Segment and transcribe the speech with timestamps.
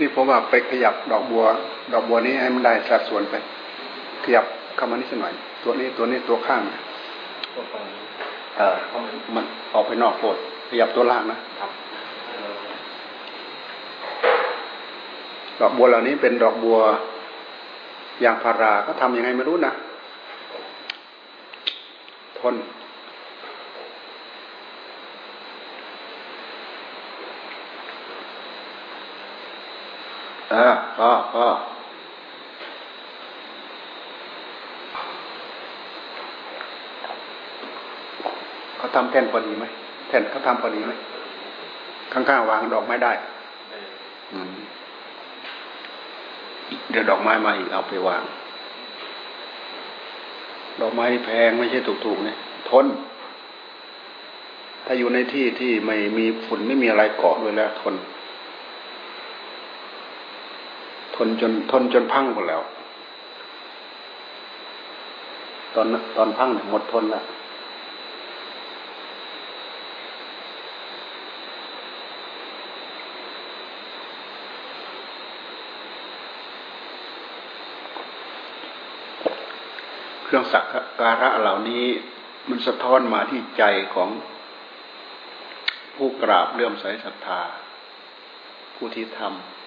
[0.00, 1.44] นี่ผมว่าไปขยับดอกบัว
[1.92, 3.34] ดอกบัวนี้ให้มันได้สัดส่วนไป
[4.24, 4.44] ขยับ
[4.76, 6.62] เข้ามานิดสักหน่อย ตัวนี้ตัวนี้ตัวข้าง
[8.56, 8.76] เออ
[9.34, 9.44] มัน
[9.74, 10.36] ออกไปนอกโพด
[10.70, 11.38] ขยับตัวล่างนะ
[15.60, 16.78] ดอกบัวเหล่านี้เป็นดอกบัว
[18.22, 19.72] อย่างพาราก็ทำยังไงไม่รู้นะ
[22.38, 22.54] ทน
[30.50, 31.46] เออก็ก็
[38.76, 39.64] เขาทำแท่นพอดีไหม
[40.08, 40.92] แท่นเขาทำพอดีไหม
[42.12, 43.12] ข้างๆวางดอกไม้ได้
[46.90, 48.22] เดี๋ยวดอกไม้มาอีกเอาไปวาง
[50.80, 52.38] ดอกไม้แพงไม่ใช่ถูกๆเนี่ย
[52.70, 52.86] ทน
[54.86, 57.94] ถ้าอยู่ในที่ที่ไม่มีฝุ่นไม่มีอะไรเกาะด้วยแล้วทน
[61.26, 62.62] นจนทนจนพังหมดแล้ว
[65.74, 67.24] ตอนตอนพังหมดทนแล้ว
[80.24, 80.64] เครื่องสัก
[81.00, 81.84] การะเหล่านี้
[82.48, 83.62] มันสะท้อนมาที่ใจ
[83.94, 84.08] ของ
[85.96, 87.40] ผู้กราบเลื่อมใสศรัทธา
[88.76, 89.59] ผู้ที่ทำ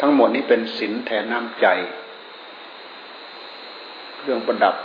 [0.00, 1.66] ทั้งหมดนี้เป็นศีลแทนน้ำใจ
[4.18, 4.76] เครื่องประดับ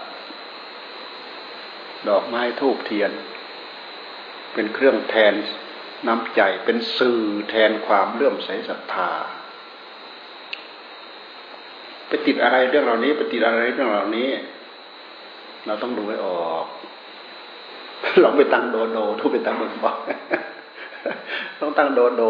[2.10, 3.12] ดอกไม้ทูบเทียน
[4.54, 5.34] เป็นเครื่องแทน
[6.08, 9.12] น้ำใจเป็นสื่อแทนความเลื่อมใสศรัทธา
[12.08, 14.30] ไปติดอะไรเรื่องเหล่านี้ไปติดอะไรเรื่องเหล่านี้
[15.66, 16.66] เราต้องดูให้ออก
[18.22, 19.98] เราไปตั้งโดโดทุกไปตั้งบนบอก
[21.60, 22.24] ต้องตั้งโดโด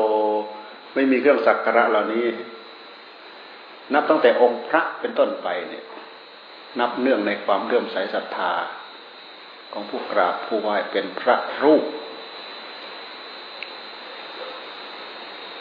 [0.96, 2.26] ไม่มีเครื่องสักการะเหล่านี้
[3.94, 5.86] นับตั้งแต่องค์พระเป็นต้นไปเนี่ย
[6.80, 8.54] นับเนื่องในความเลื่อมใสศรัทธา
[9.74, 11.86] ของผู้กราบผู้ไหว้เป็นพระรูป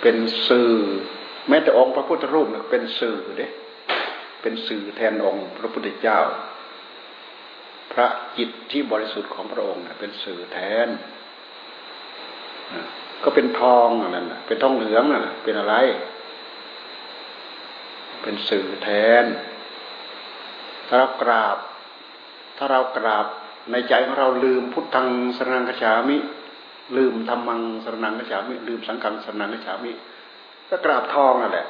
[0.01, 0.17] เป็น
[0.49, 0.75] สื่อ
[1.49, 3.49] แม้แต่องค์พระพุทธรูปเนี่ยเป็นสื่อเด้
[4.43, 6.21] เป็นสื่อแทนองค์พระพุทธเจ้า
[7.93, 8.07] พระ
[8.37, 10.89] จิตที่บริสุทธิ์ของพระองค์เป็นสื่อแทน
[13.25, 15.75] ก็เป็นทองนั่นเป็นทองเหลืองนั่นเป็นอะไร
[18.23, 18.89] เป็นสื่อแท
[19.23, 19.25] น
[20.87, 21.57] ถ้าเรากราบ
[22.57, 23.27] ถ้าเรากราบ
[23.71, 26.17] ในใจของเราลืมพุทธังสรนังกฉามิ
[26.97, 29.93] ลืมธรรมังสรนังกฉามิ ลืมสังฆังสรนังกฉามิ
[30.69, 31.67] ก็กราบทองนั่นแหละ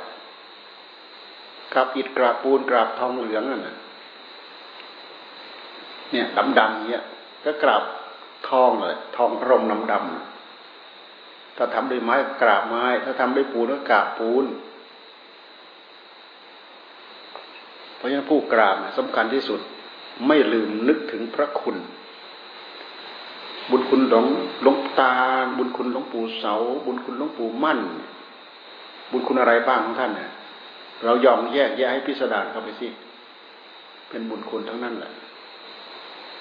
[1.72, 7.04] กราบอิฐกราบปูนกราบทองเหลืองนั่นเนี่ยดำดำเนี่ย
[7.44, 7.82] ก็กราบ
[8.48, 14.44] ทองเลยทองพรมน้ำดำถ้าทำด้วยไม้กราบไม้ ถ้าทำด้วยปูนก็กราบปูน
[18.00, 19.60] เพราะฉะนั้นผู้กราบสำคัญที่สุด
[20.26, 21.76] ไม่ลืมนึกถึงพระคุณ
[23.70, 24.26] บุญคุณหลวง
[24.62, 25.12] หลวงตา
[25.56, 26.54] บุญคุณหลวงปู่เสา
[26.86, 27.80] บุญคุณหลวงปู่มั่น
[29.10, 30.30] บุญคุณอะไรบ้างของท่านเนี่ย
[31.04, 32.88] เรายอมแยกแยะให้พิสดารเข้าไปสิ
[34.08, 35.12] เป็นบุญคุณทั้งนั้นแหละ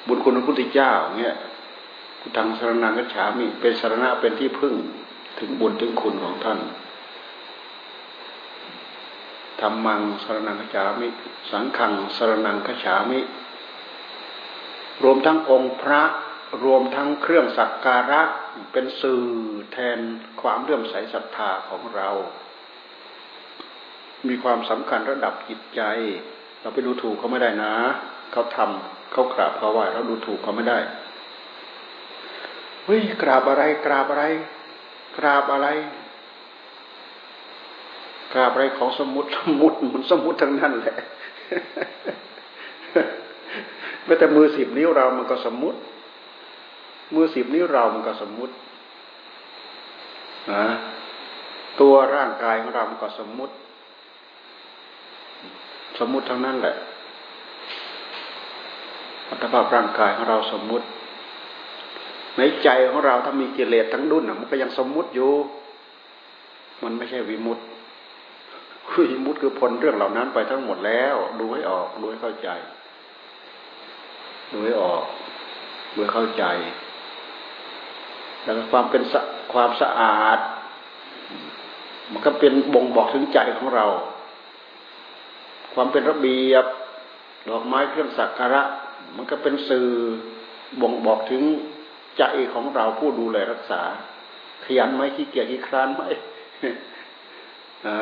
[0.08, 1.36] บุญคุณพระพุทธเจ้าเนี่ย
[2.20, 4.74] พุทธังสารนังกัจฉามิเป็นสารณะเป็นที่พึ่ง
[5.40, 6.60] ถึงบุญถึงคุณของท่าน
[9.62, 11.08] ธรรมังสรนังขฉามิ
[11.52, 13.20] สังขังสรนังขฉามิ
[15.04, 16.02] รวมทั้งองค์พระ
[16.64, 18.22] รวมทั้งเครื่องสักการะ
[18.72, 19.24] เป็นสื่อ
[19.72, 20.00] แทน
[20.42, 22.10] ความเลื่อมใสศรัทธาของเรา
[24.28, 25.82] มีความสำคัญระดับจิตใจ
[26.62, 27.74] เราไปดูถูกเขาไม่ได้นะ
[28.32, 30.80] เขาทำเขากราบเขาไหว้เราดูถูกเขาไม่ได้
[32.86, 34.24] เฮ้ยกราบอะไรกราบอะไร
[35.18, 35.68] กราบอะไร
[38.34, 40.98] กราบอะไรของสมุติสมุติมันสมุติทั้งนั้นแหละ
[44.06, 45.80] แม้แต่มือสิบนิ้วเรามันก็สมมุติ
[47.16, 48.54] มือสิบนิ้วเรามันก็สมมุติ
[50.52, 50.64] นะ
[51.80, 53.54] ตัวร่างกายของเรามันก็สมมุติ
[56.00, 56.76] สมมุติทั้งนั้นแหละ
[59.30, 60.86] อัตภาพร่างกายของเราสมมุติ
[62.38, 65.32] ในใจของเราถ้ามีกิเลสทั้งดุนมันก็ยังสมมุติอยู่
[66.84, 67.64] มันไม่ใช่วิมุตติ
[68.94, 72.50] คือมุตคือพ้นเรื่องเหล่านั้นไปทั้งหมดแล้ว ดูให้ออกดูให้เข้าใจ
[74.52, 75.04] ดูให้ออก
[75.94, 76.44] ดูให้เข้าใจ
[78.44, 79.04] แล้วความเป็น
[79.54, 80.40] ความสะอาด
[82.12, 83.86] มันก็เป็นบ่งบอกถึงใจของเรา
[85.74, 86.66] ความเป็นระเบียบ
[87.50, 88.62] ดอกไม้เครื่องสักการะ
[89.16, 89.90] มันก็เป็นสื่อ
[90.82, 91.44] บ่งบอกถึง
[92.18, 93.82] ใจของเราผู้ดูแลรักษา
[94.66, 96.02] ขยันไหมขี้เกียจขี้คร้านไหม
[97.88, 98.00] นะ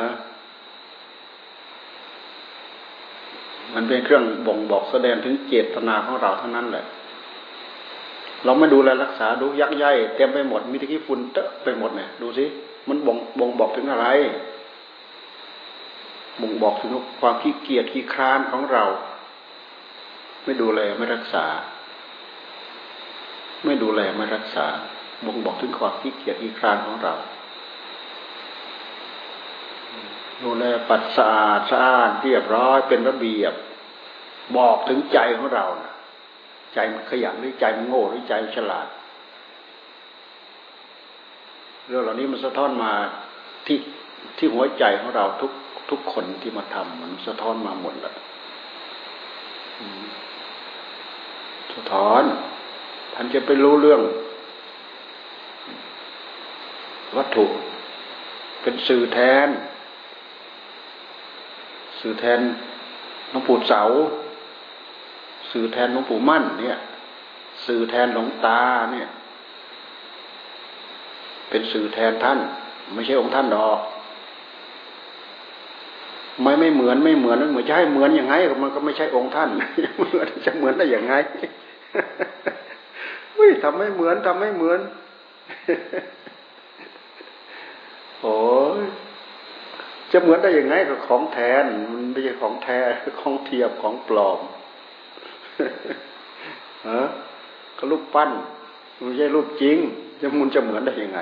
[3.74, 6.84] มันเป็นเครื่องบ่งบอกแสดงถึงเจตนาของเราเท่านั้นแหละ
[8.44, 12.44] เราไม่ดูแลรักษาดูยักย้ายเต็มไปหมดมีตะกี้ฝุ่นเตอะไปหมดเนี่ยดูสิ
[12.88, 14.06] มันบ่งบ่งบอกถึงอะไร
[16.40, 18.84] บ่งบอกถึงความขี้เกียจขี้คร้านของเรา
[20.44, 21.44] ไม่ดูแลไม่รักษา
[23.64, 24.66] ไม่ดูแลไม่รักษา
[25.26, 27.14] บ่งบอกถึงความขี้เกียจขี้คร้านของเรา
[30.44, 33.54] ดูแลปัดสะอาดสะอาดเรียบร้อยเป็นระเบียบ
[34.56, 35.92] บอกถึงใจของเรานะ
[36.74, 38.86] ใจมันขยันหรือใจมันโง่หรือใจมันฉลาด
[41.86, 42.92] เรื่องเหล่านี้มันสะท้อนมา
[43.66, 43.78] ที่
[44.38, 45.52] ที่หัวใจของเราทุก
[45.90, 48.14] ทุกคนที่มาทำมันสะท้อนมาหมดแล้ว
[51.74, 52.22] สะท้อน
[53.14, 54.02] ท่านจะไปรู้เรื่อง
[57.16, 57.46] วัตถุ
[58.62, 59.48] เป็นสื่อแทน
[62.00, 62.40] สื่อแทน
[63.30, 63.82] หลวงปู่เสา
[65.50, 66.78] สื่อแทนหลวงปู่มั่น เนี่ย
[67.66, 68.62] สื่อแทนหลวงตา
[68.92, 69.08] เนี่ย
[71.50, 72.38] เป็นสื่อแทนท่าน
[72.94, 73.78] ไม่ใช่องค์ท่านดอก
[76.42, 79.48] ไม่ไม่เหมือนไม่เหมือนเหมือนจะให้เหมือนยังไงมันก็ไม่ใช่องค์ท่าน
[80.44, 81.14] จะเหมือนได้อย่างไง
[83.34, 84.80] เฮ้ยทำไม่เหมือนทำไม่เหมือน
[88.22, 88.38] โอ้
[88.80, 88.82] ย
[90.12, 92.78] จะเหมือนได้ยังไงกับของแทนมันไม่ใช่ของแท้
[93.20, 94.40] ของเทียบของปลอม
[96.88, 97.02] ฮะ
[97.78, 98.30] ก็รูปปั้น
[99.04, 99.78] ไม่ใช่รูปจริง
[100.20, 101.20] จะมุนจะเหมือนได้ยังไง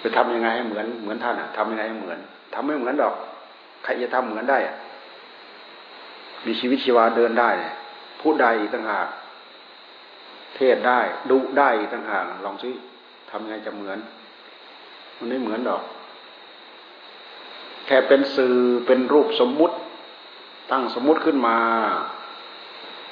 [0.00, 2.18] ไปทำยังไงให้เหมือนเหมือนท่านอะทำยังไงให้เหมือน
[2.54, 3.14] ทำไม่เหมือนดอก
[3.84, 4.76] ใครจะทำเหมือนได้อะ
[6.46, 7.50] มีชีวิตชีวาเดินได้
[8.20, 9.08] พูดได้อีกต่างหาก
[10.56, 11.00] เทศได้
[11.30, 12.70] ดูได้อีกต่างหากลองซิ
[13.30, 13.98] ทำยังไงจะเหมือน
[15.18, 15.82] มันไม่เหมือนดอก
[17.86, 18.56] แค่เป็นสื่อ
[18.86, 19.76] เป็นรูปสมมุติ
[20.70, 21.58] ตั้งสมมุติขึ้นมา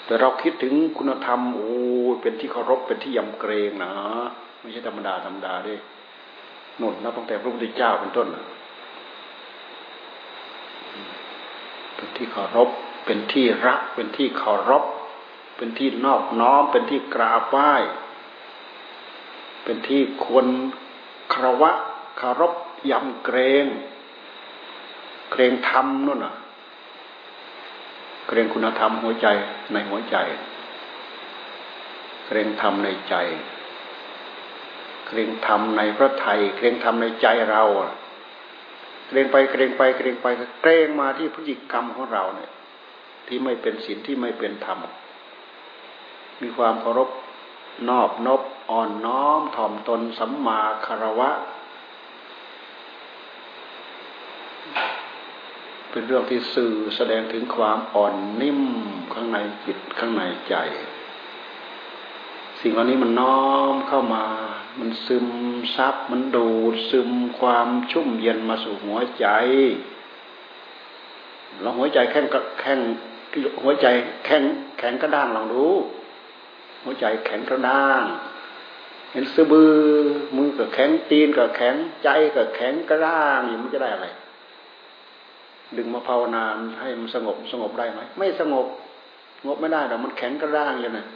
[0.04, 1.74] แต่เราคิดถึงคุณธรรมโอ้
[2.22, 3.92] เป็นที่เคารพเป็นที่ยำเกรงนะ
[4.60, 5.78] ไม่ใช่ธรรมดาธรรมดาด้วย
[6.80, 8.46] นุ่นนับตั้งแต่พระพุทธเจ้าเป็นต้นนะ
[11.96, 12.68] เป็นที่เคารพ
[13.04, 14.84] เป็นที่รัก เป็นที่เคารพ
[15.56, 17.72] เป็นที่นอบน้อม เป็นที่กราบไหว้
[19.64, 20.46] เป็นที่ควร
[21.32, 21.72] ครวะ
[22.20, 22.52] คารพ
[22.90, 23.66] ยำเกรง
[25.30, 26.34] เกรงธรรมนู่นน่ะ
[28.26, 29.26] เกรงคุณธรรมหัวใจ
[29.72, 30.16] ในหัวใจ
[32.26, 33.14] เกรงธรรมในใจ
[35.06, 37.64] เกรงธรรมในพระไทย เกรงธรรมในใจเรา
[39.08, 40.26] เกรงไปเกรงไปเกรงไป
[40.62, 42.50] เกรงมาที่พฤติกรรมของเราเนี่ย
[43.26, 44.78] ที่ไม่เป็นศีลที่ไม่เป็นธรรม
[46.40, 47.08] มีความเคารพ
[47.88, 51.30] นอบนบอ่อนน้อมถ่อมตนสัมมาคารวะ
[55.90, 58.62] เป็นเรื่องที่สื่อแสดงถึงความอ่อนนิ่ม
[59.14, 60.56] ข้างในจิตข้างในใจ
[62.60, 64.24] สิ่งเหล่านี้มันน้อมเข้ามา
[64.78, 65.28] มันซึม
[65.76, 69.26] ซับมันดูดซึมความชุ่มเย็นมาสู่หัวใจ
[71.60, 72.26] เราหัวใจแข็ง
[72.60, 72.78] แข็ง
[73.62, 73.86] หัวใจ
[74.24, 74.42] แข็ง
[74.78, 75.66] แข็งกระด้างลองดู
[76.84, 78.02] หัวใจแข็งกระด้าง
[79.12, 79.74] เห็นสะบือ
[80.36, 84.08] มือกับแข็งตีนกับแข็งใจกับแข็งกระด้างอย่างมันจะได้อะไร
[85.76, 86.44] ดึงมาภาวนา
[86.80, 88.66] ให้มันสงบสงบได้ไหมไม่สงบ
[89.46, 91.08] งบไม่ได้หรอกมันแข็งกระด้างอย่างนั้น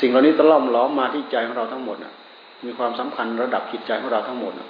[0.00, 2.12] สิ่งเหล่านี้ตะล่อมล้อมมาที่ใจของเราทั้งหมดนะ
[2.64, 4.68] มีความสำคัญระดับจิตใจของเราทั้งหมดนะ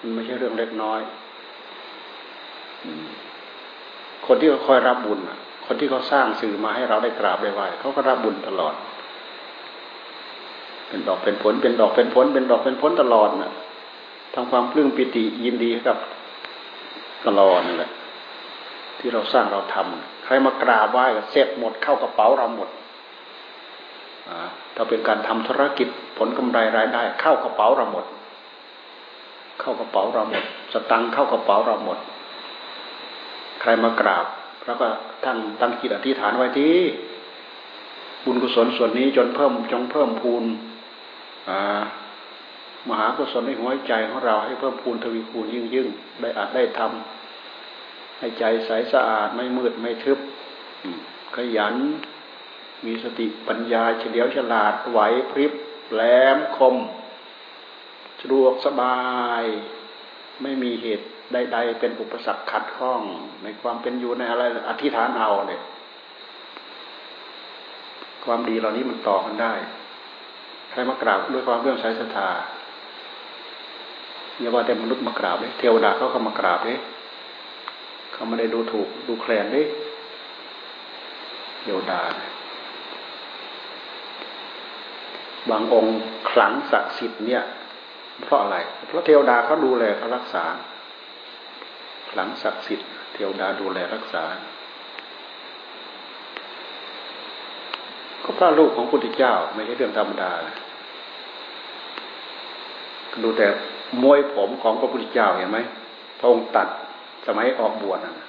[0.00, 1.00] มันไม่ใช่เรื่องเล็กน้อย
[4.26, 5.18] คนที่เขาคอยรับบุญ
[5.66, 8.74] คนที่เขาสร้างสื่อมาให้เราได้กราบได้ไหวเขาก็รับบุญตลอด
[10.88, 13.52] เป็นดอกเป็นผล เป็นดอกเป็นผล เป็นดอกเป็นผลตลอดนะ่ะ
[14.34, 15.96] ทำความปลื้มปิติยินดีกับ
[17.26, 17.92] ตลอดนั่แหละ
[18.98, 22.68] ที่เราสร้างเราทำใครมากราบไหว้ก็เสร็จหมดเข้ากระเป๋าเราหมด
[24.74, 28.04] ถ้าเป็นการทำธุรกิจผลกำไรรายได้ เข้ากระเป๋าเราหมด
[29.60, 31.98] เข้ากระเป๋าเราหมด สตังเข้ากระเป๋าเราหมด
[33.60, 34.26] ใครมากราบ
[34.66, 34.86] แล้วก็
[35.24, 36.74] ตั้งตั้งจิตอธิษฐานไว้ที่
[38.24, 40.44] บุญกุศลส่วนนี้จนเพิ่มจงเพิ่มพูน
[41.48, 41.80] อ่า
[42.88, 45.88] มหากุศลในหัวใจของเราให้เพิ่มพูนทวีคูณยิ่งยิ่ง
[46.20, 50.18] ได้อาจได้ทำให้ใจใสสะอาดไม่มืดไม่ทึบ
[51.36, 51.74] ขยัน
[52.86, 55.52] มีสติปัญญาเฉลียวฉลาดไหวพริบ
[55.92, 56.02] แหล
[56.36, 56.76] มคม
[58.20, 58.98] สะดวกสบา
[59.42, 59.44] ย
[60.42, 63.02] ไม่มีเหตุใด ๆ เป็นอุปสรรคขัดข้อง
[63.42, 65.62] ในความเป็นอยู่ในอะไรอธิษฐานเอาเนี่ย
[68.24, 69.54] ความดีเหล่านี้มันต่อกันได้
[70.70, 72.28] ใครมากราบด้วยความเรื่องสายศรัทธา
[74.38, 76.78] อย่าว่าแต่มนุษย์มากราบเลยเทวดาเขาก็มากราบเลย
[78.12, 79.66] เขาไม่ได้ดูถูกดูแคลนเลย
[81.62, 82.30] เทวดานะ
[85.50, 85.98] บางองค์
[86.30, 87.42] ขลังศักดิ์สิทธิ์เนี่ย
[88.22, 90.44] เพราะอะไร เพราะเทวดาเขาดูแลเขารักษา
[92.10, 94.24] ขลังศักดิ์สิทธิ์เทวดาดูแลรักษา
[98.24, 100.32] ก็พระลูกของพุทธเจ้าไม่ใช่เรื่องธรรมดา
[103.22, 103.46] ดูแต่
[104.02, 105.58] มวยผมของพระพุทธเจ้าเห็นไหม
[106.18, 106.68] พระองค์ตัด
[107.26, 108.26] สมัยออกบวชนะ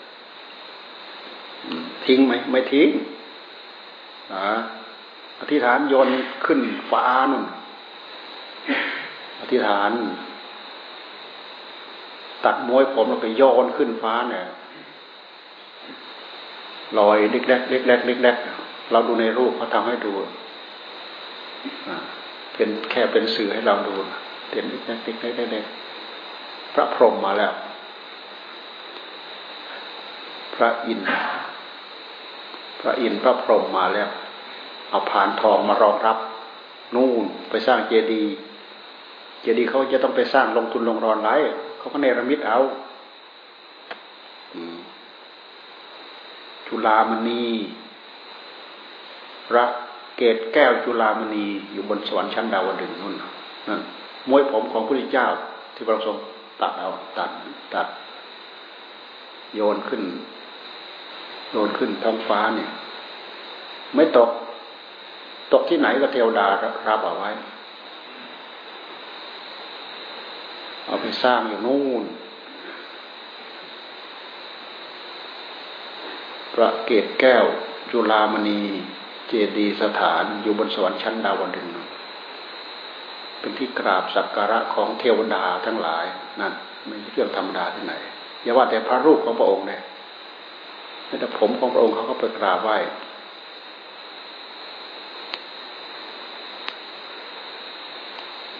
[2.05, 2.89] ทิ้งไหมไม่ทิ้ง
[5.39, 6.07] อธิษฐานโยน
[6.45, 6.61] ขึ้น
[6.91, 7.45] ฟ้านุ่น
[9.41, 9.91] อธิษฐาน
[12.45, 14.45] ตัดมวยผมแล้วไปโยนขึ้นฟ้าเนี่ย
[16.99, 20.13] ลอยเล็กเล็กเล็กเล็กเล็กเเราดูในรูปเขาทำให้ดู
[22.55, 23.95] เป็นแค่เป็นสื่อให้เราดู
[24.49, 25.65] เด่นเล็กเล็กเล็กเล็ก
[26.73, 27.53] พระพรหมมาแล้ว
[30.55, 31.07] พระอินทร์
[32.79, 34.09] พระอินทร์พระพรหมมาแล้ว
[34.89, 36.17] เอาผ่านทองมารองรับ
[36.95, 38.35] นู่นไปสร้างเจดีย์
[39.41, 41.29] เจดีย์เขาจะต้องไปสร้างลงทุนลงรอนไร
[41.77, 42.59] เขาก็เนรมิตเอา
[46.67, 47.45] จุลามณี
[49.47, 49.65] พระ
[50.17, 53.15] เกตแก้วจุลามณีอยู่บนสวรรค์ชั้นดาวดึงนู่น
[53.67, 53.81] นั่น
[54.29, 55.27] มวยผมของพระพุทธเจ้า
[55.75, 56.17] ที่พระทรง
[56.61, 57.29] ตัดเอาตัด
[57.73, 57.87] ตัด
[59.55, 60.01] โยนขึ้น
[61.51, 62.69] โยนขึ้นท้องฟ้าเนี่ย
[63.95, 64.29] ไม่ตก
[65.53, 66.45] ตกที่ไหนก็เทวดา
[66.87, 67.29] รับเอาไว้
[70.85, 72.03] เอาไปสร้างอยู่นู่น
[76.53, 77.45] พระเกตแก้ว
[77.91, 78.61] จุลามณี
[79.27, 81.67] เจดีสถานอยู่บนสวรรค์ชั้นดาวดึง
[83.39, 86.05] เป็นที่กราบสักการะของเทวดาทั้งหลาย
[86.41, 86.53] นั่น
[86.87, 87.93] ไม่ใช่เรื่องธรรมดาที่ไหน
[88.43, 89.81] อย่าว่าแต่พระรูปของพระองค์เลย
[91.19, 92.77] แต่ผมของพระองค์เขาก็ไปกราบไหว้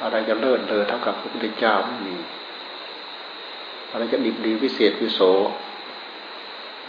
[0.04, 2.16] อะไรจะเลิศเลอเท่ากับพระพุทธเจ้าไม่มี
[3.92, 5.22] อะไรจะดิบดีวิเศษวิโส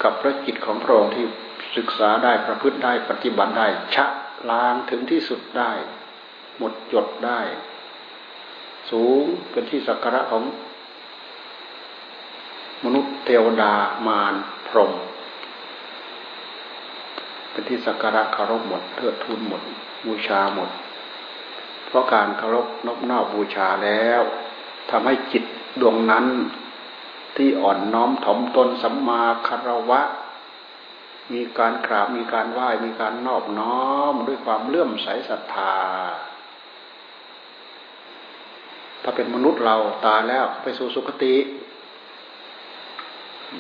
[0.03, 1.25] กับพระจิตของพระองค์ที่
[1.77, 4.07] ศึกษาได้ประพฤติได้ปฏิบัติได้ ชะ
[4.51, 5.73] ล้างถึงที่สุดได้
[6.59, 7.41] หมดจดได้
[8.91, 10.45] สูงเป็นที่สักการะของ
[12.85, 13.73] มนุษย์เทวดา
[14.07, 14.35] มาร
[14.69, 14.93] พรหม
[17.51, 19.63] เป็นที่สักการะเคารพหมดเทิดทูนหมด
[20.07, 20.71] บูชาหมด
[21.87, 24.21] เพราะการเคารพนอบนอบบูชาแล้ว
[24.91, 25.45] ทำให้จิต
[25.81, 26.27] ดวงนั้น
[27.37, 30.01] ที่อ่อนน้อมถ่อมตนสัมมาคารวะ
[31.33, 35.75] มีการกราบมีการไหว้มีการนอบน้อมด้วยความเลื่อมใสศรัทธา
[39.03, 39.77] ถ้าเป็นมนุษย์เรา
[40.07, 41.35] ตายแล้วไปสู่สุคติ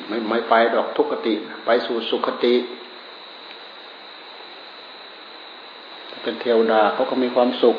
[0.08, 1.34] ไม่ไม่ไปดอกทุกขติ
[1.66, 2.54] ไปสู่สุคติ
[6.22, 7.76] เป็นเทวดาเขาก็มีความสุข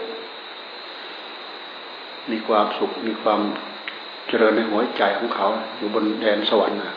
[2.31, 3.41] มีความสุข มีความ
[4.27, 6.95] เจริญในหัวใจของเขา อยู่บนแดนสวรรค์นะ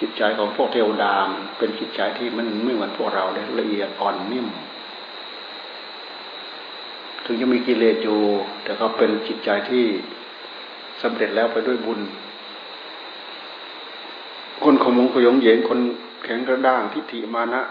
[0.00, 1.12] จิตใจของพวกเทวดา
[1.58, 4.46] เป็นจิตใจที่มันไม่เหมือนพวกเราเลยละเอียดอ่อนนิ่ม
[7.26, 8.20] ถึงจะมีกิเลสอยู่
[8.62, 9.84] แต่ก็เป็นจิตใจที่
[11.02, 12.00] สำเร็จแล้วไปด้วยบุญ
[14.64, 15.80] คนขมงขยงเหยงคน
[16.24, 17.62] แข็งกระด้างทิฏฐิมานะ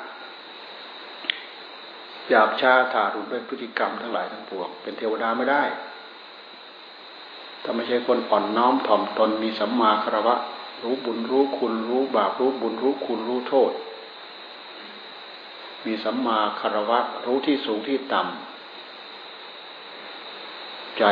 [2.30, 5.64] หยาบชาถารุนด้วยพฤติกรรมทั้งหลายทั้งปวงเป็นเทวดาไม่ได้
[7.64, 10.36] ถ้าไม่ใช่คนอ่อนน้อมถ่อมตนมีสัมมาคารวะ
[10.84, 13.72] รู้บุญรู้คุณรู้บาปรู้บุญรู้คุณรู้โทษ
[15.86, 18.55] มีสัมมาคารวะ รู้ที่สูงที่ต่ำ
[21.00, 21.06] ใจ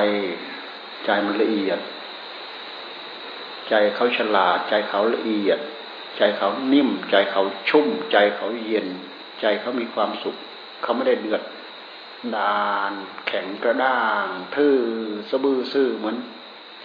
[1.06, 1.80] ใจมันละเอียด
[3.70, 5.60] ใจเขาฉลาด ใจเขาละเอียด
[6.18, 8.88] ใจเขานิ่ม ใจเขาชุ่ม ใจเขาเย็น
[9.42, 10.36] ใจเขามีความสุข
[10.82, 11.42] เขาไม่ได้เดือด
[12.36, 12.94] ดาน
[13.28, 14.26] แข็งกระด้าง
[14.56, 14.76] ทื่อ
[15.30, 16.18] สะบือซื่อเหมือน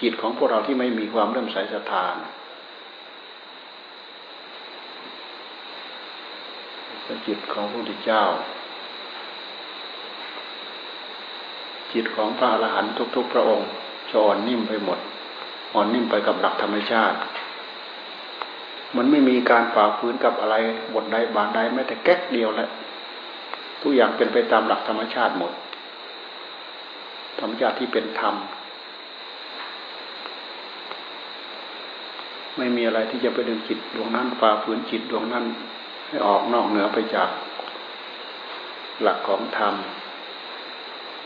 [0.02, 2.04] จิตของพวกเราที่ไม่มีความเริ่มใสศรัทธา
[7.26, 8.24] จิตของพระพุทธเจ้า
[11.92, 13.68] จิตของพระอรหันต์ทุก ๆ พระองค์
[14.10, 14.98] จะอ่อนนิ่มไปหมด
[15.74, 17.18] อ่อนนิ่มไปกับหลักธรรมชาติ
[18.96, 20.56] มันไม่มีการฝ่าฝืนกับอะไร
[20.94, 22.68] บทใดบานใดแม้แต่แก๊กเดียวแหละ
[23.82, 25.52] ทุกอย่างเป็นไปตามหลักธรรมชาติหมด
[27.40, 28.34] ธรรมชาติที่เป็นธรรม
[32.56, 35.44] ไม่มีอะไรที่จะไปดึงจิตดวงนั้นฝ่าฝืนจิตดวงนั้น
[36.08, 37.28] ให้ออกนอกเหนือไปจาก
[39.02, 39.74] หลักของธรรม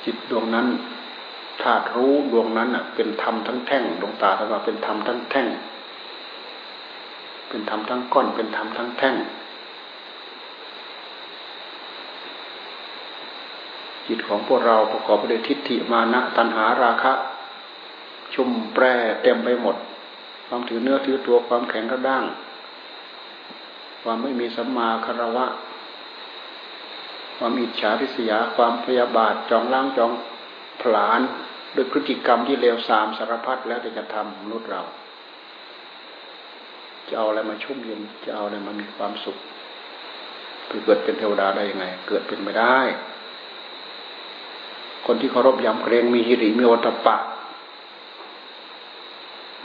[0.04, 0.66] จิตดวงนั้น
[1.62, 5.48] ธาตุรู้ดวงนั้นอะเป็นธรรมทั้งแท่งดวงตาท่านว่าเป็นธรรมทั้งแท่ง
[7.48, 9.16] เป็นธรรมทั้งก้อนเป็นธรรมทั้งแท่ง
[14.06, 17.12] จิตของพวกเราประกอบไปด้วยทิฏฐิมานะตัณหาราคะ
[18.34, 18.84] ชุ่มแปร
[19.22, 19.76] เต็มไปหมด
[20.46, 22.24] ความถือเนื้อถือตัวความแข็งกระด้าง
[24.02, 25.46] ความไม่มีสัมมาคารวะ
[27.44, 30.10] ความอิจฉาริษยาความพยาบาทจองล้างจอง
[30.82, 31.20] ผลาญ
[31.74, 34.82] ด้วยพฤติกรรมที่เลวทรามสารพัดแล้วแต่จะทำมนุษย์เรา
[37.08, 39.36] จะเอาอะไรมาชุ่มเย็นจะเอาอะไรมามีความสุข
[40.84, 42.78] เกิดเป็นเทวดาได้ยังไง เกิดเป็นไม่ได้
[45.06, 47.16] คนที่เคารพยำเกรงมีหิริมีโอตปะ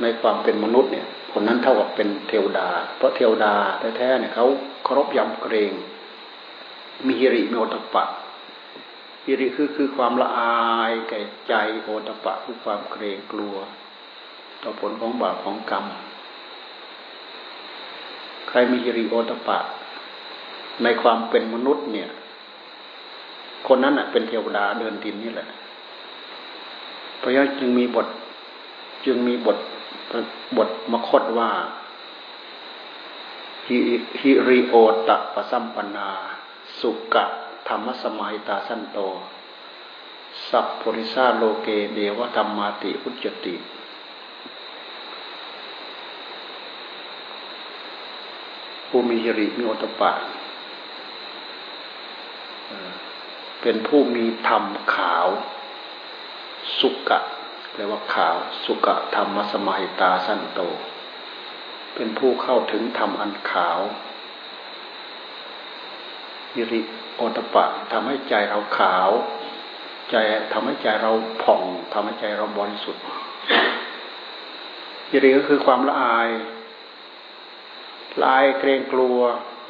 [0.01, 3.53] ในความเป็นมนุษย์เนี่ย คนนั้นเท่ากับเป็นเทวดา เพราะเทวดา
[3.97, 4.45] แท้ๆเนี่ยเขา
[4.83, 5.73] เคารพยำเกรง
[7.05, 8.03] มีหิริมีโอตปะ
[9.25, 10.57] ฮิริคือคือความละอา
[10.89, 13.55] ยแก่ใจโอตปะคือความเกรงกลัว
[14.61, 15.85] ต่อผลของบาปของกรรม
[18.47, 19.57] ใครมีฮิริโอตปะ
[20.83, 22.09] ในความเป็นมนุษย์เนี่ย
[23.67, 25.47] คนนั้นเป็นเทวดาเดินดินนี่แหละ
[27.17, 28.07] เพราะฉะนั้นจึงมีบท
[29.05, 29.57] จึงมีบท
[30.57, 31.49] บทมคตว่า
[34.21, 34.75] ฮิริโอ
[35.07, 36.09] ตปะสัมปนา
[36.79, 37.25] สุกะ
[37.67, 38.99] ธรรมสมัยตาสันโต
[40.49, 43.55] สัพปริสาโลเกเดวธรรมาติอุจติ
[48.87, 50.11] ผู้มีหิริมีโอตปะ
[53.61, 54.63] เป็นผู้มีธรรม
[54.95, 55.27] ขาว
[56.79, 57.19] สุกะ
[57.71, 60.59] แปลว่าขาว สุกะธรรมสมัยตาสันโต
[61.95, 63.79] เป็นผู้เข้าถึงธรรมอันขาว
[66.57, 66.81] หิริ
[67.15, 69.09] โอตปะทำให้ใจเราขาว
[70.11, 70.15] ใจ
[70.53, 71.11] ทำให้ใจเรา
[71.43, 71.61] ผ่อง
[71.93, 73.03] ทำให้ใจเราบริสุทธิ์
[75.11, 76.29] ยิริก็คือความละอาย
[78.21, 79.19] ละอายเกรงกลัว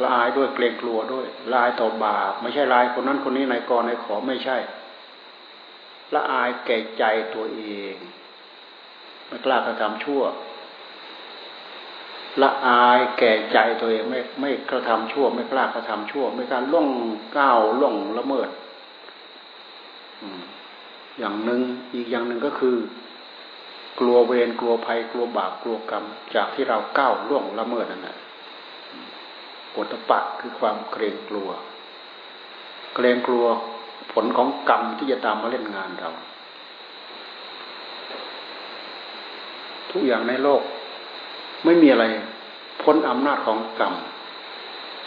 [0.04, 4.58] ละอายด้วยเกรงกลัวด้วยละอายต่อบาปไม่ใช่ลายคนนั้นคนนี้นายกรนายขอไม่ใช่
[6.16, 7.04] ละอายแก่ใจ
[7.36, 7.62] ตัวเอ
[7.94, 7.96] ง
[9.28, 10.24] ไม่กล้ากระทำชั่ว
[12.42, 16.88] ละอายแก่ใจตัวเองไม่ไม่กระทำชั่ว ไม่กล้ากระทำชั่ว ไม่การล่วง
[17.38, 18.50] ก้าวล่วงละเมิด
[21.20, 21.62] อย่างหนึ่ง
[21.94, 22.76] อีกอย่างหนึ่งก็คือ
[24.00, 26.04] กลัวเวรกลัวภัยกลัวบาปกลัวกรรม
[26.36, 28.18] จากที่เราก้าวล่วงละเมิดนั่นแหละ
[29.74, 31.50] ปตปะคือความเกรงกลัว
[32.96, 33.46] เกรงกลัว
[34.12, 36.12] ผลของกรรมที่จะตามมาเล่นงานเรา
[39.92, 40.62] ทุกอย่างในโลก
[41.66, 42.06] ไม่มีอะไร
[42.82, 43.94] พ้นอำนาจของกรรม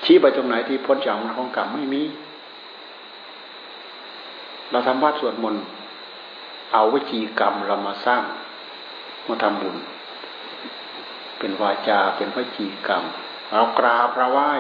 [0.05, 2.03] ชี้ไปตรงไหนที่พ้นจากอำนาจของกรรมไม่มี
[4.71, 5.65] เราทำวัดสวดมนต์
[6.73, 8.23] เอาวิจีกรรมเรามาสร้าง
[9.29, 9.77] มาทำบุญ
[11.39, 13.05] เป็นวาจาเป็นวิจีกรรม
[13.53, 14.53] เรากราบเราไหว้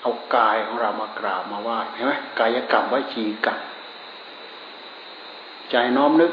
[0.00, 3.58] เอากายของเรามากราบมาไหว้เห็นไหมกายกรรมวิจีกรรม
[5.70, 6.32] ใจน้อมนึก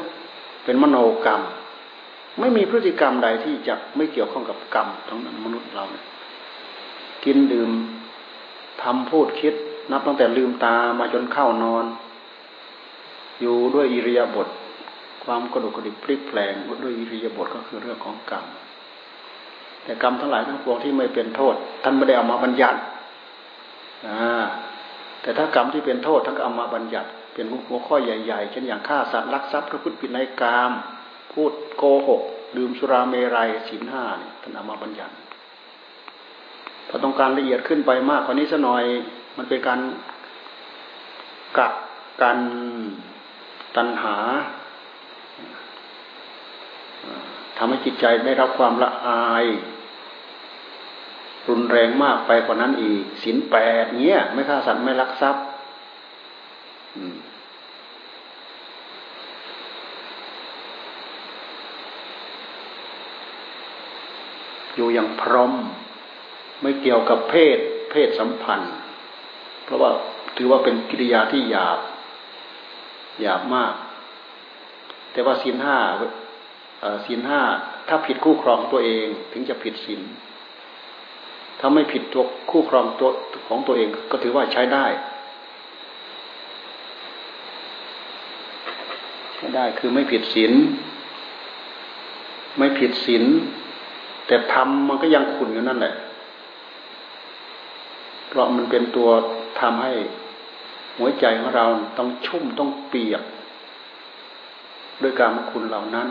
[0.64, 1.40] เป็นมโนกรรม
[2.40, 6.04] ไม่มีพฤติกรรมใดที่จะไม่เกี่ยวข้องกับกรรมทั้งนั้นมนุษย์เราเนี่ย
[7.24, 7.70] กินดื่ม
[8.82, 9.54] ทำพูดคิด
[9.90, 11.84] นับตั้งแต่ลืมตามาจนเข้านอน
[13.40, 14.48] อยู่ด้วยอิริยาบถ
[15.24, 18.44] ความกระดุกกระดิกพลิกแปลงด้วยอิริยาบถก็คือเรื่องของกรรม
[19.84, 22.78] แต่กรรมทั้งหลายทั้งปวงที่ไม่เป็นโทษ ท่านไม่ได้เอามาบัญญัติ
[25.22, 30.70] แต่ถ้ากรรมที่เป็นโทษท่านก็เอามาบัญญัติ เป็นหัวข้อใหญ่ๆเช่นอย่างฆ่าสัตว์ลักทรัพย์พระพุทธปินัยกรรม
[31.34, 32.22] พูดโกหก
[32.56, 35.14] ดื่มสุราเมรัยสินห้าเนี่ยท่านเอามาบัญญัติ
[36.88, 38.84] พอต้องการละเอียดขึ้นไปมากกว่านี้สัหน่อย
[39.36, 39.80] มันเป็นการ
[41.58, 41.74] กัก
[42.22, 42.38] กัน
[43.76, 44.16] ตัณหา
[47.56, 49.44] ทำให้จิตใจได้รับความละอาย
[51.48, 55.44] รุนแรงมากไปกว่านั้นอีกสินแปดเงี้ย ไม่ฆ่าสัตว์ไม่ลักทรัพย์
[64.74, 65.52] อยู่อย่างพร้อม
[66.62, 67.58] ไม่เกี่ยวกับเพศ
[67.90, 68.72] เพศสัมพันธ์
[69.64, 69.90] เพราะว่า
[70.36, 71.78] ถือว่าเป็นกิริยาที่หยาบ
[73.20, 73.74] หยาบมาก
[75.12, 75.78] แต่ว่าศีลห้า
[77.06, 77.40] ศีลห้า
[77.88, 80.00] ถ้าผิดคู่ครองตัวเองถึงจะผิดศีล
[81.60, 83.10] ถ้าไม่ผิดตัวคู่ครองตัว
[83.48, 84.86] ของตัวเองก็ถือว่าใช้ได้
[89.34, 90.52] ใช้ได้คือไม่ผิดศีล
[92.58, 93.24] ไม่ผิดศีล
[94.26, 95.94] แต่ทำมันก็ยังขุ่นอยู่นั่นแหละ
[98.28, 99.08] เพราะมันเป็นตัว
[99.60, 99.92] ทำให้
[100.98, 101.66] หัวใจของเรา
[101.98, 103.22] ต้องชุ่มต้องเปียก
[105.02, 106.08] ด้วยการมคุณเหล่านั้น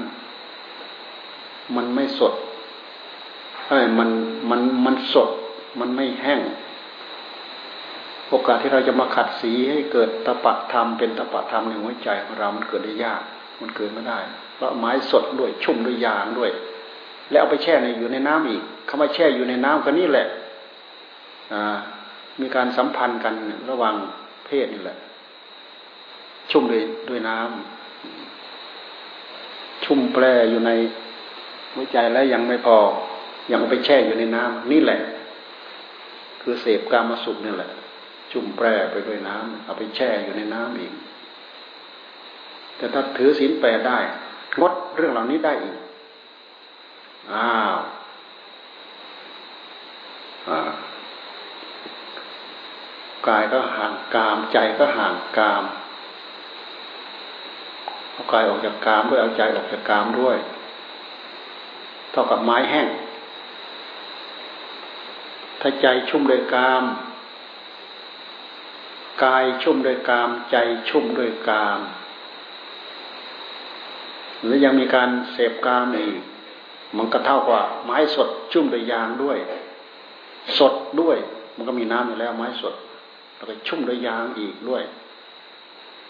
[1.75, 2.33] มันไม่สด
[3.67, 4.09] ไอ้มัน
[4.49, 5.29] มันมันสด
[5.79, 6.41] มันไม่แห้ง
[8.29, 13.21] โอกาสที่เราจะมาขัดสีให้เกิดตะปะธรรมเป็นตะปะธรรมในหัวใจของเรา มันเกิดได้ยาก
[13.61, 14.19] มันเกิดไม่ได้
[14.55, 16.51] เพราะไม้สดด้วยชุ่มด้วยยางด้วย
[17.31, 20.27] แล้วเอาไปแช่ในอยู่ในน้ำอีกคำว่าแช่อยู่ในน้ำก็นี่แหละ
[22.41, 23.33] มีการสัมพันธ์กัน
[23.69, 23.95] ระหว่าง
[24.45, 24.97] เพศนี่แหละ
[26.51, 30.71] ชุ่มด้วยด้วยน้ำชุ่มแปรอยู่ใน
[31.73, 32.77] หัวใจแล้วยังไม่พอ
[33.51, 34.99] ยังไปแช่อยู่ในน้ำนี่แหละ
[36.41, 37.69] คือเสพกามาสุขนี่แหละ
[38.31, 40.93] ชุ่มแปรไปด้วยน้ำเอาไปแช่อยู่ในน้ำอีก
[42.77, 43.99] แต่ถ้าถือศีลแปได้
[44.61, 45.75] งดเรื่องเหล่านี้ได้อีก
[47.33, 47.75] อ้าว
[53.27, 55.63] กายก็ห่างกาม ใจก็ห่างกาม
[58.11, 60.37] เอากายออกจากกามด้วยเอาใจออกจากกามด้วย
[62.11, 62.87] เท่ากับไม้แห้ง
[65.61, 66.83] ถ้าใจชุ่มด้วยกาม
[69.23, 70.57] กายชุ่มด้วยกาม ใจ
[70.89, 71.79] ชุ่มด้วยกาม
[74.43, 76.19] หรือยังมีการเสพกามอีก
[76.97, 79.37] มันก็เท่ากับไม้สดชุ่มด้วยยางด้วย
[80.57, 81.17] สดด้วย
[81.55, 82.75] มันก็มีน้ำอยู่แล้วไม้สด
[83.35, 84.83] แล้วก็ชุ่มด้วยยางอีกด้วย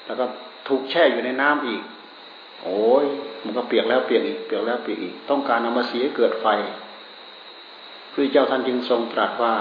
[0.05, 0.25] แล้วก็
[0.67, 1.81] ถูกแช่อยู่ในน้ำอีก
[2.63, 3.05] โอ้ย
[3.43, 6.47] มันก็เปียกแล้วเปียกอีกเปียกแล้วเปียกอีก ต้องการนำมาเสียเกิดไฟ
[8.11, 9.53] พระเจ้าท่านจึงทรงตรัสว่า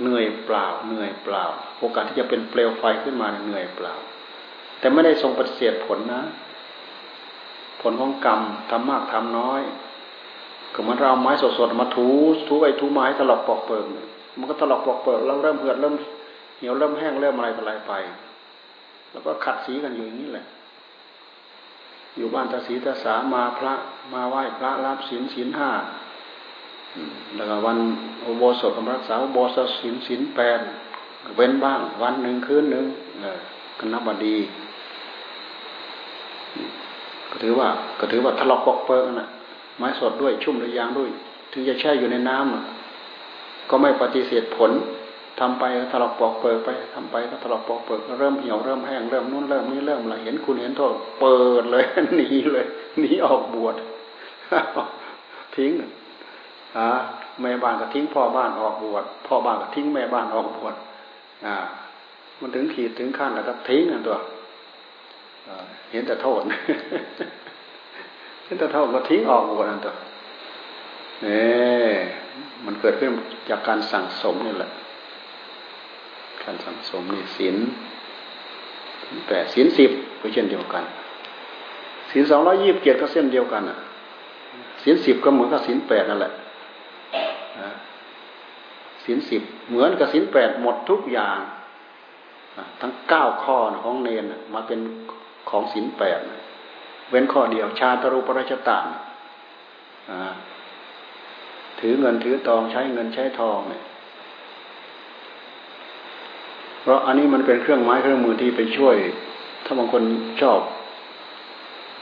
[0.00, 1.44] เหนื่อยเปล่าเหนื่อยเปล่า
[1.78, 3.94] โอกาสที่จะเป็นเปลวไฟขึ้นมาเหนื่อยเปล่า
[4.78, 6.22] แต่ไม่ได้ทรงปฏิเสธผลนะ
[7.82, 9.60] ผลของกรรมทำมากทำน้อย
[10.74, 12.06] ก็มันเราไม้สดๆมาถู
[12.48, 13.84] ถูไปถูไม้ตลอกปอกเปิง
[14.38, 15.94] มันก็ตลอกปอกเปิงแล้วเริ่มเหือดเริ่ม
[16.58, 17.92] เหี่ยวเริ่มแห้งเริ่มอะไรอะไรไป
[19.12, 20.46] แล้วก็ขัดสีกันอยู่อย่างนี้แหละ
[22.16, 23.74] อยู่บ้านตาสีตาสามาพระ
[24.12, 25.70] มาไหว้พระรับศีลศีลห้า
[27.36, 27.78] แล้วก็วัน
[28.20, 30.60] โอโบสถกำรักษาโอโบสถศีลศีลแปด
[31.36, 32.86] เว้นบ้าง วันหนึ่งคืนหนึ่ง
[33.78, 34.36] ก็นับบดี
[37.30, 39.28] ก็ถือว่าก็ถือว่าทะเลาะปอกเปิงนะ
[39.82, 41.10] ไม้สดด้วยชุ่มด้วยยางด้วย
[41.52, 44.70] ถึงจะแช่อยู่ในน้ำก็ไม่ปฏิเสธผล
[45.40, 51.84] ทำไปถลอกปอกเปิดไปทำไปถลอกปอกเปิดเริ่มเหี่ยวเริ่มแห้งเริ่มนู้นเริ่มนี้เริ่มอะไรเห็นคุณเห็นโทษเปิดเลย
[52.16, 52.66] หนีเลย
[53.00, 53.74] หนีออกบวช
[55.56, 55.70] ทิ้ง
[56.76, 56.88] อ่า
[57.40, 60.74] แม่บ้านก็ทิ้งพ่อบ้านออกบวชพ่อบ้านก็ทิ้งแม่บ้านออกบวช
[61.46, 61.56] อ่า
[62.40, 64.18] มันถึงขีดถึงขั้นแล้วก็ทิ้งอันตัว
[65.90, 66.40] เห็นแต่โทษ
[68.52, 69.92] เห็นแต่โทษก็ทิ้งออกบวชอันตัว
[71.22, 71.40] เนี่
[71.92, 71.96] ย
[72.64, 73.10] มันเกิดขึ้น
[73.48, 74.70] จากการสั่งสมนี่แหละ
[76.44, 77.56] การสั่งสมนี่ศีล
[79.28, 80.84] แปดศีลสิบก็เช่นเดียวกัน
[82.10, 83.78] ศีลสองร้อยี่สิบเจ็ดก็เส้นเดียวกันอะ
[84.82, 86.32] ศีลสิบก็เหมือนกับศีลแปดนั่นแหละ
[89.04, 91.38] ศีลสิบเหมือนกับศีลแปดหมดทุกอย่าง
[92.80, 94.80] ทั้งเก้าข้อของเนนมาเป็น
[95.50, 96.20] ของศีลแปด
[97.12, 98.86] เว้นข้อเดียว ชาตรูปราชตาน
[101.80, 103.82] ถือเงินถือทองใช้เงินใช้ทองเนี่ย
[106.82, 108.96] เพราะอันนี้มันเป็นเครื่องไม้เครื่องมือที่ไปช่วย
[109.64, 110.02] ถ้าบางคน
[110.42, 110.60] ชอบ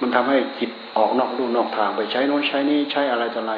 [0.01, 3.55] มันทำให้จิตออกนอกรูนอกทางไปใช้โน้นใช้นี้ใช้อะไรต่ออะไร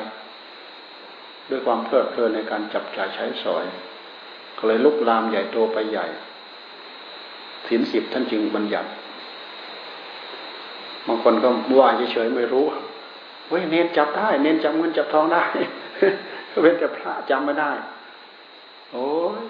[1.51, 3.65] ด้วยความเพลิดเพลินในการจับจ่ายใช้สอย
[4.59, 6.07] ก็เลยลุกลามใหญ่โตไปใหญ่
[7.69, 8.89] สินสิบท่านจึงบัญญัติ
[11.07, 12.67] บางคนก็ว่าเฉยๆไม่รู้
[13.49, 15.45] เฮ้ยเน้นจับได้ เน้นจับเงินจับทองได้
[16.61, 17.71] เว้นแต่พระจำไม่ได้
[18.91, 19.05] โอ้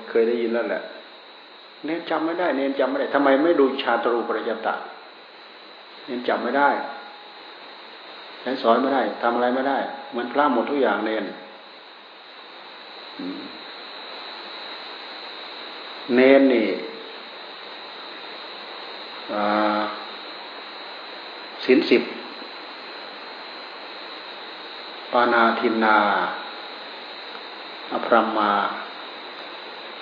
[0.09, 0.83] เคยได้ยินแล้วแหละ
[1.85, 4.75] เน้นจำไม่ได้ เน้นจำไม่ได้ทำไมไม่ดูชาตรูปริยตะ
[6.07, 6.71] เน้นจำไม่ได้
[8.41, 9.79] ใช้สอนไม่ได้ทำอะไรไม่ได้
[10.11, 11.25] เหมือนพระหมดทุกอย่างเน้น
[16.15, 16.69] เน้นนี่
[21.65, 22.03] สินสิบ
[25.13, 25.97] ปานาทินา
[27.93, 28.51] อภรมมา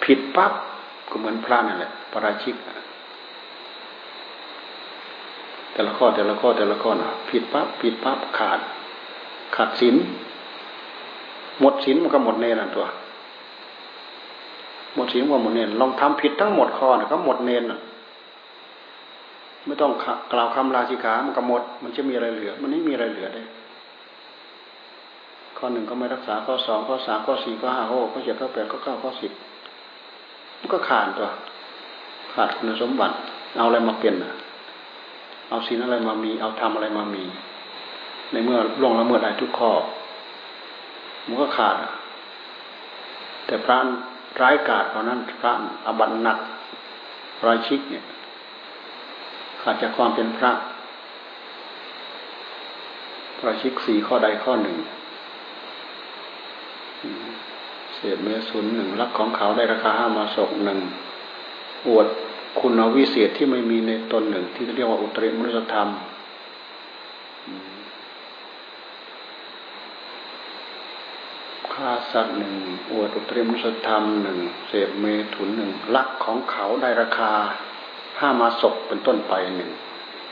[0.04, 0.52] ผิดปั๊บ
[1.10, 2.56] ก็เหมือนพระนั่นแหละปราชิก
[5.72, 8.60] แต่ละข้อแต่ละข้อแต่ละข้อนะผิดปั๊บผิดปั๊บขาด
[9.56, 9.96] ขาดศีล
[11.60, 12.86] หมดศีลมันก็หมดเนรตัว
[14.94, 17.62] หมดศีลว่าหมดเนรลองทำผิดทั้งหมดข้อนะก็หมดเนร
[19.66, 19.92] ไม่ต้อง
[20.32, 23.42] กล่าวคำลาสิกขามันก็หมด มันจะมีอะไรเหลือ มันไม่มีอะไรเหลือได้
[25.56, 29.32] ข้อหนึ่งก็ไม่รักษาข้อสองข้อสามข้อสี่ข้อห้าข้อหกข้อเจ็ดข้อแปดข้อเก้าข้อสิบ
[30.60, 31.28] มันก็ขาดตัว
[32.34, 33.14] ขาดคุณสมบัติ
[33.56, 34.14] เอาอะไรมาเปลี่ยน
[35.48, 37.24] เอาศีลอะไรมามี เอาทำอะไรมามี
[38.32, 39.72] ในเมื่อล่วงละเมิดได้ทุกข้อ
[41.26, 41.76] มันก็ขาด
[43.46, 43.78] แต่พระ
[44.40, 45.52] ร้ายกาจเพราะนั้นพระ
[45.86, 46.38] อบันหนัก
[47.46, 48.04] รายชิกเนี่ย
[49.62, 50.52] ขาดจากความเป็นพระ
[53.46, 54.76] ราชิกสี่ข้อใดข้อหนึ่ง
[57.94, 60.80] เศษเมสุนหนึ่งรักของเขาได้ราคาห้ามาศกหนึ่ง
[61.88, 62.06] อวด
[62.60, 65.88] คุณวิเศษที่ไม่มีในตนหนึ่ง ที่เรียกว่าอุตริมนุสธรรม
[71.74, 72.54] ฆ่าสัตว์หนึ่ง
[72.92, 77.32] อวดอุตริมนุสธรรมหนึ่งเสพเมถุนหนึ่งลักของเขาได้ราคา
[78.20, 79.70] ห้ามาศกเป็นต้นไปหนึ่ง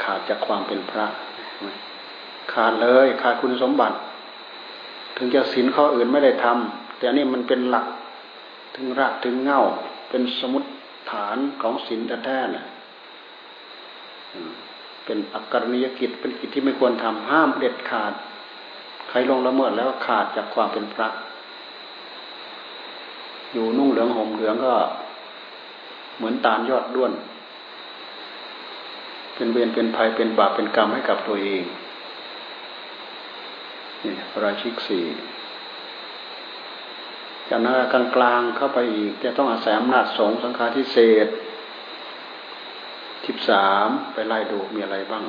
[0.03, 1.07] ขาดจากความเป็นพระ
[2.53, 3.97] ขาดเลยขาดคุณสมบัติ
[5.17, 7.87] ถึงจะศีลข้ออื่นไม่ได้ทำแต่นี่มันเป็นหลัก
[8.75, 9.63] ถึงรากถึงเง่า
[10.09, 10.65] เป็นสมุด
[11.11, 12.67] ฐานของศีลแท้ๆน่ะ
[15.05, 18.13] เป็นอักกรณียกิจเป็นกิจที่ไม่ควรทำห้ามเด็ดขาด
[19.09, 21.09] ใครลงละเมิดแล้วขาดจากความเป็นพระ
[23.53, 24.75] อยู่นุ่งเหลืองห่มเหลืองก็
[26.17, 27.13] เหมือนตาลยอดด้วน
[29.39, 31.65] เป็นเวรเป็นภัยเป็นบาปเป็นกรรมให้กับตัวเอง
[34.05, 35.05] นี่ราชิกสี่
[37.49, 41.29] จากนั้นกลางกลางเข้าไปอีก จะต้องอาศัยอำนาจสงสังฆาทิเศษ
[43.27, 45.25] สิบสามไปไล่ดูมีอะไรบ้าง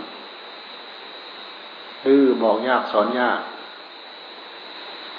[2.06, 3.40] ดื้อบอกยากสอนยาก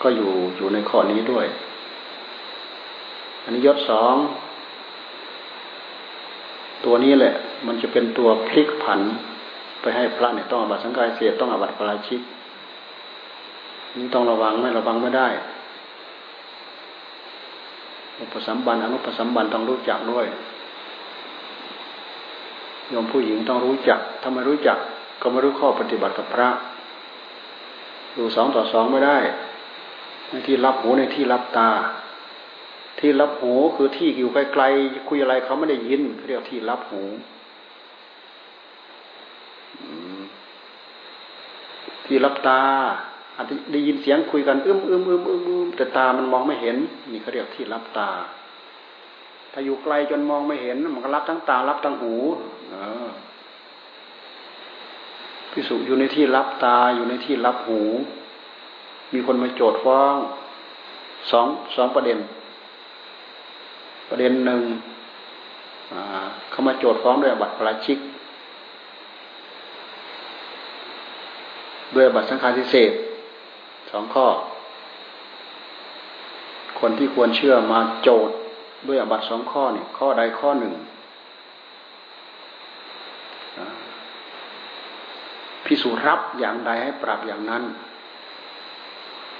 [0.02, 1.46] ก็อยู่อยู่ในข้อนี้ด้วย
[3.42, 4.14] อันนี้ยศสอง
[6.84, 7.34] ตัวนี้แหละ
[7.66, 9.00] มันจะเป็นตัวพลิกผัน
[9.80, 12.20] ไปให้พระเนี่ยต้องอบัตสังกายเสียต้องอบัตปราชิก
[13.96, 15.28] นี่ต้องระวังไม่ระวังไม่ได้
[18.20, 20.26] อุปสัมบันอนุปสัมบันต้องรู้จักด้วย
[22.88, 24.78] โยมผู้หญิงต้องรู้จัก ถ้าไม่รู้จัก
[25.22, 26.48] ก็ไม่รู้ข้อปฏิบัติกับพระ
[28.14, 29.18] อยู่สองต่อสองไม่ได้
[30.28, 31.70] ในที่รับหูในที่รับตา
[32.98, 37.02] ที่รับหูคือที่อยู่ไกลๆคุยอะไรเขาไม่ได้ยินเรียกที่รับหู
[42.10, 42.62] ที่รับตา
[43.36, 46.76] อาจจะได้ยินเสียงคุยกันอึ้มอึ้มอึ้มอึ้มอึ้มแต่ตามันมองไม่เห็น
[47.12, 48.10] นี่เขาเรียกที่รับตา
[49.52, 52.14] ถ้าอยู่ไกลจนมองไม่เห็น มันก็รับทั้งตารับทั้งหู
[55.52, 57.80] พิสุอยู่ในที่รับตาอยู่ในที่รับหู
[59.12, 60.14] มีคนมาโจทย์ฟ้อง
[61.30, 61.46] สอง
[61.76, 62.18] สองประเด็น
[64.08, 64.62] ประเด็นหนึ่ง
[66.50, 67.98] เขามาโจทย์ฟ้องด้วยบัตรประชิก
[71.94, 72.92] ด้วยบัตรสังฆาทิเศษ
[73.90, 74.26] สองข้อ
[76.80, 78.34] คนที่ควรเชื่อมาโจทย์
[78.88, 80.74] ด้วยอบัตสองข้อนี่ข้อใดข้อหนึ่ง
[85.64, 87.62] พิสูจรับอย่างใดให้ปรับอย่างนั้น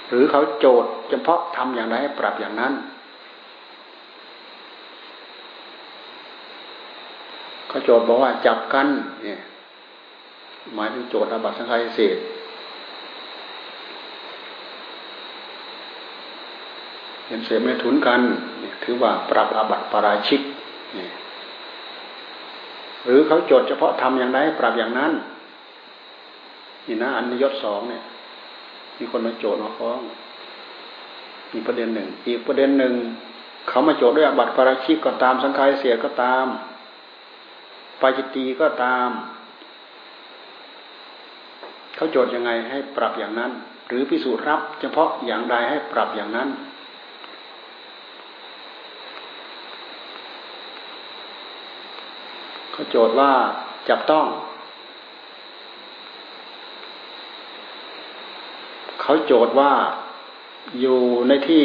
[0.09, 2.73] หรือเขาโจทย์เฉพาะทำอย่างใดให้ปรับอย่างนั้น
[7.67, 8.87] เขาโจทย์บอกว่าจับกัน
[9.23, 9.39] เนี่ย
[10.75, 12.17] หมายถึงโจทย์อบัตสังฆาทิเศษ
[17.31, 18.21] เห็นเสพไม่ทุนกัน
[18.83, 20.41] ถือว่าปรับอาบัติปราชิก
[23.05, 25.11] หรือเขาจดเฉพาะทำอย่างไรปรับอย่างนั้น
[26.87, 28.03] นี่นะอันยศสองเนี่ย
[28.97, 29.99] มีคนมาโจทย์มาฟ้อง
[31.53, 32.93] มีประเด็นหนึ่ง อีกประเด็นหนึ่ง
[33.67, 36.45] เขามาโจทย์ด้วยอาบัติปราชิกก็ตามสังขารเสียก็ตาม
[38.01, 39.09] ปาจิตีก็ตาม
[41.95, 43.51] เขาโจทย์ยังไงให้ปรับอย่างนั้น
[43.87, 46.49] หรือพิสูจน์รับ เฉพาะอย่างใดให้ปรับอย่างนั้น
[52.70, 53.31] เขา โจทย์ว่า
[53.89, 54.25] จับต้อง
[59.01, 59.71] เขาโจทย์ว่า
[60.79, 61.63] อยู่ในที่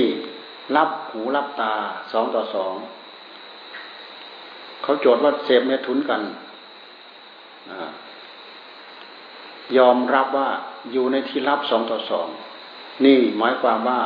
[0.76, 1.72] รับหูรับตา
[2.12, 2.74] สองต่อสอง
[4.82, 6.22] เขาโจทย์ว่าเสพเมทุนกัน
[9.78, 10.48] ยอมรับว่า
[10.92, 12.28] อยู่ในที่รับสองต่อสอง
[13.04, 14.00] นี่หมายความว่า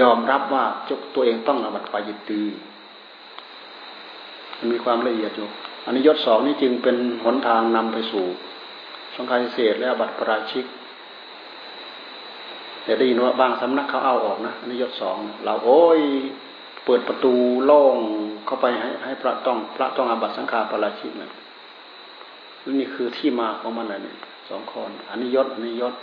[0.00, 2.42] ยอมรับว่าจุกตัวเองต้องอบัตปายิตี
[4.62, 5.48] มันมีความละเอียดอยู่
[5.84, 8.24] อันนี้ยศสองนี่จึงเป็นหนทางนำไปสู่
[9.14, 10.64] สงการเศษและบัตรประราชิก
[12.84, 16.00] แต่ได้ยินว่าบางสำนักเขาเอาออกนะอันนี้ยศสองเราโอ้ย
[16.84, 17.96] เปิดประตูโล่ง
[18.46, 21.30] เข้าไปให้ให้พระต้องพระต้องอาบัตสังฆาประราชิกนะ
[22.74, 24.16] นี่คือที่มาของมันเลยเนี่ย
[24.48, 25.94] สองคนอันนี้ยศอันนี้ยศ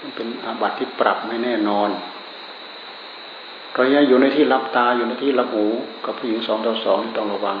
[0.00, 1.90] มันเป็นอาบัติที่ปรับไม่แน่นอน
[3.76, 5.66] เรายังอยู่ในที่รับตาอยู่ในที่รับหู
[6.04, 7.56] กับผู้หญิงสองต่อสองต้องระวัง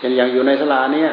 [0.00, 1.10] อย่างอย่างอยู่ในสลาเนี่ย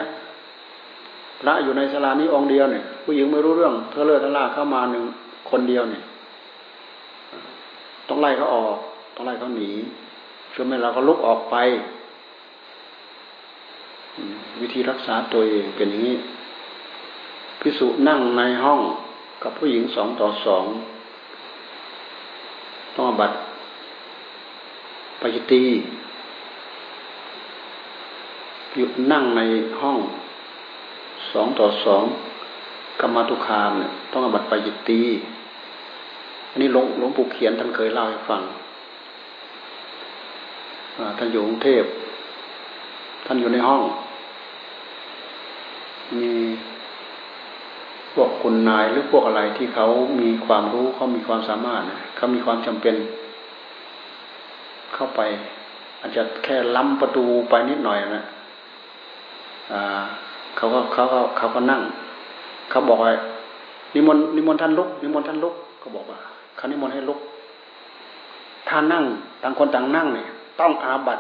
[1.42, 5.04] พระอยู่ในศาลานี้องค์เดียวเนี่ยผู้หญิงไม่รู้เรื่องเธอเลือดทะลาเข้ามาหนึ่ง
[5.50, 6.04] คนเดียวเนี่ย
[8.08, 8.78] ต้องไล่เขาออก
[9.16, 9.70] ต้องไล่เขาหนี
[10.54, 11.56] ช่วงนั้นเราก็ลุกออกไป
[14.62, 16.16] วิธีรักษาตัวเองเป็นอย่างนี้
[17.60, 18.80] พิสุนั่งในห้อง
[19.44, 20.66] กับผู้หญิงสองต่อสอง
[22.96, 23.32] ต้องอบัต
[25.22, 25.64] ปยตี
[28.76, 29.42] หยุดนั่งใน
[29.82, 29.98] ห้อง
[31.32, 32.04] สองต่อสอง
[33.02, 35.02] กรรมตุคามเนี่ยต้องอบัตปยตี
[36.50, 38.42] อันนี้หลวงหลวงปู่เขียนท่านเคยเล่าให้ฟัง
[41.18, 41.84] ท่านอยู่กรุงเทพ
[43.26, 43.82] ท่านอยู่ในห้อง
[46.18, 46.32] มี
[48.14, 49.86] พวกคุณนายหรือพวกอะไรที่เขา
[50.22, 51.82] มีความรู้เขามีความสามารถ
[52.16, 52.96] เขามีความจำเป็น
[55.02, 55.24] เข้าไป
[56.02, 58.24] อาจจะแค่ล้ำประตูไปนิดหน่อยนะ
[60.56, 61.82] เขาก็เขาก็เขาก็นั่ง
[62.70, 63.12] เขาบอกว่า
[63.94, 66.20] นิมนต์นิมนต์ท่านลุก นิมนต์ท่านลุกเขาบอกว่า
[66.56, 67.20] เขานิมนต์ให้ลุก
[68.68, 69.04] ถ้านั่ง
[69.42, 70.28] ต่างคนต่างนั่งเนี่ย
[70.60, 71.20] ต้องอาบัต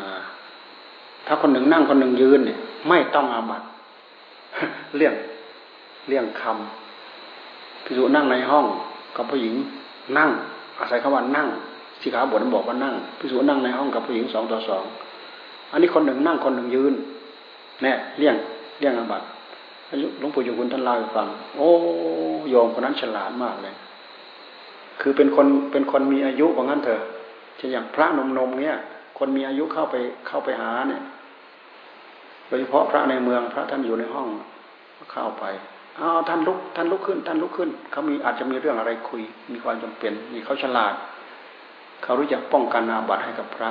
[0.00, 0.10] นะ
[1.26, 3.62] ถ้าคนหนึ่งนั่งคนหนึ่งยืนเนี่ย ไม่ต้องอาบัต
[4.96, 5.14] เลี่ยง
[6.08, 8.66] เลี่ยงคำพิสุนั่งในห้อง
[9.16, 9.54] กับผู้หญิง
[10.18, 10.30] นั่ง
[10.78, 11.48] อาศัยคำว่านั่ง
[12.02, 14.84] สิขาบทบอกว่านั่งพิสุนั่งในห้องกับผู้หญิงสองต่อสอง
[15.72, 16.94] อันนี้คนหนึ่งนั่งคนหนึ่งยืน
[17.82, 18.36] เนี่ยเลี่ยง
[18.78, 19.22] เลี่ยงอาบัต
[20.18, 21.68] หลวงปู่ยงคุณท่านเล่าให้ฟัง โอ้
[22.52, 23.74] ยอมคนนั้นฉลาดมากเลย
[25.00, 27.00] คือเป็นคนเป็นคนมีอายุว่างั้นเถอะ
[27.56, 28.76] เช่นอย่างพระนมนมเนี่ย
[29.18, 29.96] คนมีอายุเข้าไป
[30.28, 31.02] เข้าไปหาเนี่ย
[32.48, 34.28] โดยเฉพาะพระในเมืองพระท่านอยู่ในห้อง
[35.12, 35.44] เข้าไป
[36.00, 40.94] อ้าวท่านลุกท่านลุกขึ้น ท่านลุกขึ้น เขามีอาจจะมีเรื่องอะไรคุย มีความจำเป็นมีเขาฉลาด
[42.02, 43.70] เขารู้จักป้องกันอาบัติให้กับพระ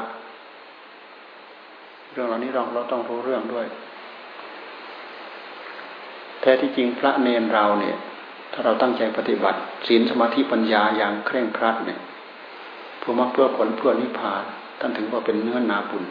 [2.12, 3.66] เรื่องเหล่านี้เราเราต้องรู้เรื่องด้วย
[6.42, 7.96] แท้ที่จริงพระเนนเราเนี่ย
[8.54, 12.00] ถ้าเราตั้งใจปฏิบัติศีลสมาธิปัญญาอย่างเคร่งครัดเนี่ย
[13.00, 14.44] เพื่อมรรคเพื่อผลเพื่อนิพพาน
[14.80, 16.04] ท่านถึงว่าเป็นเนื้อนาบุญ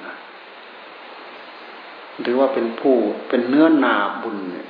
[2.23, 2.95] หรือว่าเป็นผู้
[3.29, 4.67] เป็นเนื้อนาบุญเนี่ย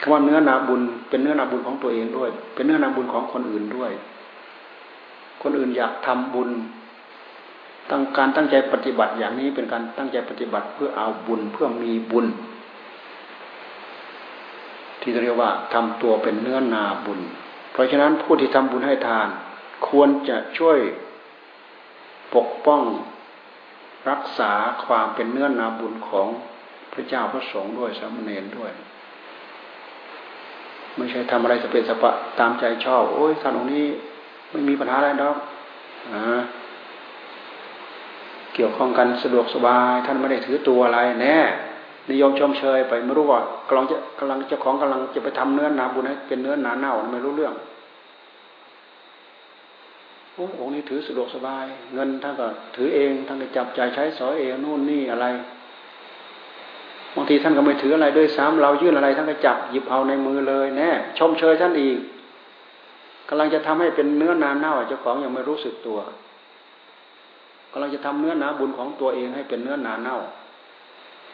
[0.00, 3.92] คำว่าเนื้อนาบุญ เป็นเนื้อนาบุญของตัวเองด้วย เป็นเนื้อนาบุญของคนอื่นด้วย
[5.42, 6.50] คนอื่นอยากทำบุญ
[7.90, 12.26] ตั้งการตั้งใจปฏิบัติอย่างนี้เป็นการตั้งใจปฏิบัติเพื่อเอาบุญเพื่อมีบุญ
[15.00, 17.20] ที่เรียกว่าทำตัวเป็นเนื้อนาบุญ
[17.72, 19.28] เพราะฉะนั้นผู้ที่ทำบุญให้ทาน
[19.88, 20.78] ควรจะช่วย
[22.34, 22.82] ปกป้อง
[24.10, 24.52] รักษา
[24.84, 26.28] ความเป็นเนื้อนาบุญของ
[26.92, 28.72] พระเจ้าพระสงฆ์ด้วยสามเณรด้วย
[30.96, 33.86] ไม่ใช่ทำอะไรจะเป็นสปะตามใจชอบ โอ้ยท่านองค์นี้
[34.54, 35.36] ไม่มีปัญหาอะไรดอก
[36.12, 36.16] อ
[38.54, 41.38] เกี่ยวข้องกันสะดวกสบาย ท่านไม่ได้ถือตัวอะไร แน่
[42.10, 47.54] นิยมชมเชยไปไม่รู้ว่ากำลังจะกำลังเจ้าของกำลังจะไปทำเนื้อนาบุญให้เป็นเนื้อหนาเน่าไม่รู้เรื่อง
[50.34, 51.64] โอ้องค์นี้ถือสะดวกสบาย
[51.94, 55.26] เงินท่านก็ถือเองท่านก็จับจ่ายใช้สอยเองนู่นนี่อะไร
[57.14, 61.98] บางทีท่านก็ไม่ถืออะไรด้วยซ้ำเรายื่นอะไรท่านก็จับหยิบเอาในมือเลยแน่ชมเชยท่านอีก
[63.28, 65.98] กำลังจะทำให้เป็นเนื้อนาเน่าเจ้าของยังไม่รู้สึกตัว
[67.72, 70.16] กำลังจะทำเนื้อนาบุญของตัวเองให้เป็นเนื้อนาเน่า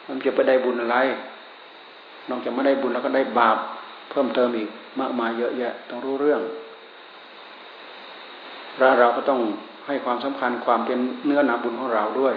[0.07, 0.97] มันจะไปได้บุญอะไร
[2.29, 3.59] นอกจากไม่ได้บุญแล้วก็ได้บาป
[4.11, 4.69] เพิ่มเติมอีก
[5.01, 6.41] มากมายเยอะแยะต้องรู้เรื่อง
[8.79, 9.41] เราเราก็ต้อง
[9.87, 12.35] ให้ความสำคัญความเป็นเนื้อนาบุญของเราด้วย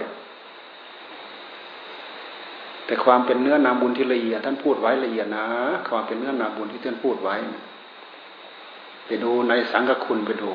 [2.86, 5.46] แต่ความเป็นเนื้อนาบุญที่ละเอียดท่านพูดไว้ละเอียดนะ
[5.88, 7.36] ความเป็นเนื้อนาบุญที่ท่านพูดไว้
[9.06, 10.50] ไปดูในสังฆคุณไปดู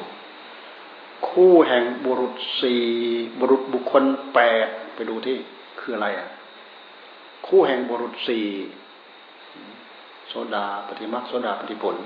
[1.30, 2.82] คู่แห่งบุรุษสี่
[3.40, 5.38] บุรุษบุคคลแปดไปดูที่
[5.80, 6.28] คืออะไรอะ
[7.48, 8.46] คู่แห่งบุรุษสี่
[10.28, 11.98] โสดาปฏิมักโสดาปฏิผล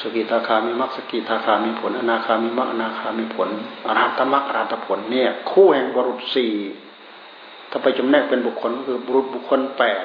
[0.00, 3.48] สกิทาคามีมักสกิทาคามีผล อนาคามีมักอนาคามีผล
[3.86, 6.52] อรหัตมักอรหัตผลเนี่ย คู่แห่งบุรุษสี่
[7.70, 10.04] ถ้าไปจำแนกเป็นบุคคลก็คือบุรุษบุคคลแปด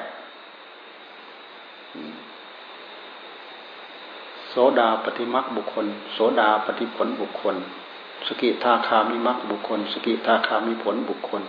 [4.56, 7.56] โสดาปฏิมักบุคคล โสดาปฏิผลบุคคล
[8.26, 11.42] สกิทาคามิมักบุคคล สกิทาคามิผลบุคคล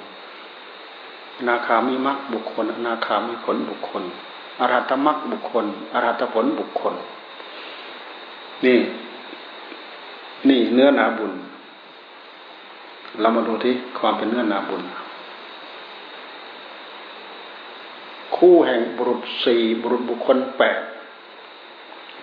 [1.47, 4.03] นาคามิมักบุคคล นาคามิผลบุคคล
[4.59, 6.93] อรหัตมักบุคคล อรหัตผลบุคคล
[8.65, 8.79] นี่
[10.49, 11.33] นี่เนื้อนาบุญ
[13.19, 14.81] เรามาดูที่ความเป็นเนื้อนาบุญ
[18.35, 20.81] คู่แห่งบุรุษสี่บุรุษบุคคลแปด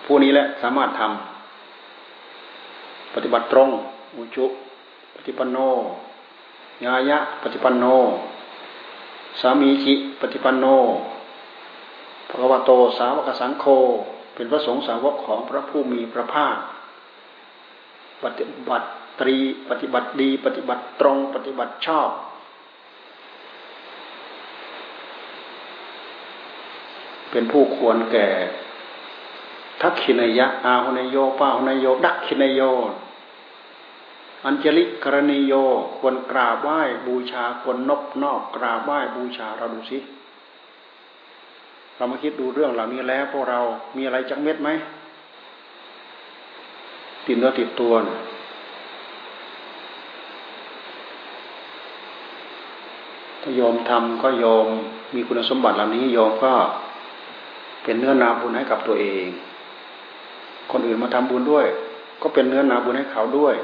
[0.05, 3.69] ผู้นี้แหละสามารถทำปฏิบัติตรง
[4.15, 4.45] อุจุ
[5.15, 5.57] ปฏิปันโน
[6.85, 7.85] ญาญะปฏิปันโน
[9.41, 10.65] สามีจิปฏิปันโน
[12.29, 13.65] ภควโตสาวกสังโฆ
[14.35, 16.57] เป็นพระสงฆ์สาวกของพระผู้มีพระภาค
[18.23, 18.87] ปฏิบัติ
[19.19, 19.35] ตรี
[19.69, 22.09] ปฏิบัติดี ปฏิบัติตรง ปฏิบัติชอบ
[27.31, 28.27] เป็นผู้ควรแก่
[29.83, 32.61] ทักขินยะ อาหุนโยป้าหุนโย ดักขินโย
[34.45, 35.53] อัญจลิกรณีโย
[35.99, 39.97] ควรกราบไหว้บูชา ควรนบนอกกราบไหว้บูชาเราดูสิ
[41.95, 43.59] เรามาคิดดูเรื่องเหล่านี้แล้วพวกเรา
[43.95, 44.69] มีอะไรจักเม็ดไหม
[47.25, 48.17] ติดเนื้อติดตัวนะ
[53.41, 54.67] ถ้ายอมทำก็ยอม
[55.13, 56.53] มีคุณสมบัติเหล่านี้ยอมก็
[57.83, 59.27] เป็นเนื้อนาบุญให้กับตัวเอง
[60.73, 61.65] คนอื่นมาทำบุญด้วย
[62.21, 63.55] ก็เป็นเนื้อนาบุญให้เขาด้วย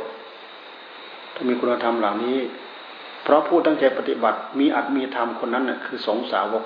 [1.36, 2.38] ถ้ามีคุณธรรมเหล่านี้
[3.24, 6.64] เพราะผู้ตั้งใจปฏิบัติมีอัตมีธรรมคนนั้นน่ะคือสงสาวก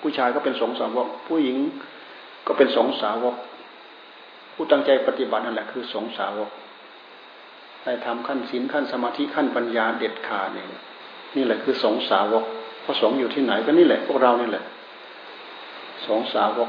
[0.00, 1.56] ผู้ชายก็เป็นสงสาวก ผู้หญิง
[2.46, 3.34] ก็เป็นสงสาวก
[4.54, 6.50] ผู้ตั้งใจปฏิบัตินั่นแหละคือสงสาวก
[7.84, 10.66] ได้ทำขั้นศีลขั้นสมาธิขั้นปัญญาเด็ดขาดเนี่ย
[11.36, 12.44] นี่แหละคือสงสาวก
[12.84, 14.64] พระสงฆ์อยู่ที่ไหนก็นี่แหละพวกเรานี่แหละ
[16.06, 16.68] สงสาวก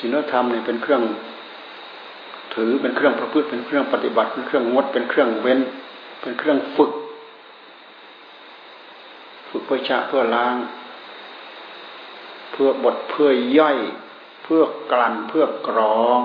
[0.00, 1.02] ศีลธรรมเนี่ยเป็นเครื่อง
[2.54, 5.60] ถือเป็นเครื่องประพฤติเป็นเครื่องปฏิบัติเป็นเครื่องงดเป็นเครื่องเว้น
[6.20, 6.92] เป็นเครื่องฝึก
[9.48, 10.56] ฝึกเพื่อชะเพื่อล้าง
[12.52, 13.78] เพื่อบดเพื่อย่อย
[14.42, 16.20] เพื่อกลั่นเพื่อกรอง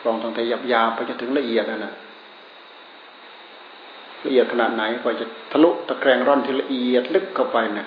[0.00, 1.94] กรองตั้งแต่หยาบยาไปจนถึงละเอียดนั่นแหละ
[4.24, 7.86] ละเอียดขนาดไหนกว่าจะทะลุตะแกรงร่อนที่ละเอียดลึกเข้าไปเนี่ย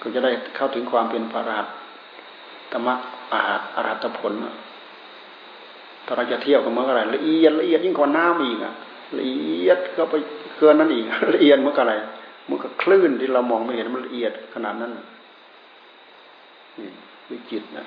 [0.00, 1.66] ก็จะได้เข้าถึงความเป็นพระราช
[2.72, 2.94] ธรรมะ
[3.32, 3.40] อา
[3.74, 4.32] อรหัตผล
[6.06, 8.74] ถ้าเราจะเที่ยบกับเมื่อไรละเอียดละเอียดยิ่งกว่าน้ำอีกอะ
[9.18, 10.14] ละเอียดก็ไป
[10.58, 11.04] เกินนั้นอีก
[11.34, 11.94] ละเอียดเมื่อไร
[12.46, 14.92] เมื่อกับคลื่นที่เรามองไม่เห็นมันละเอียดขนาดนั้น
[16.78, 16.90] นี่
[17.30, 17.86] วิจิตนะ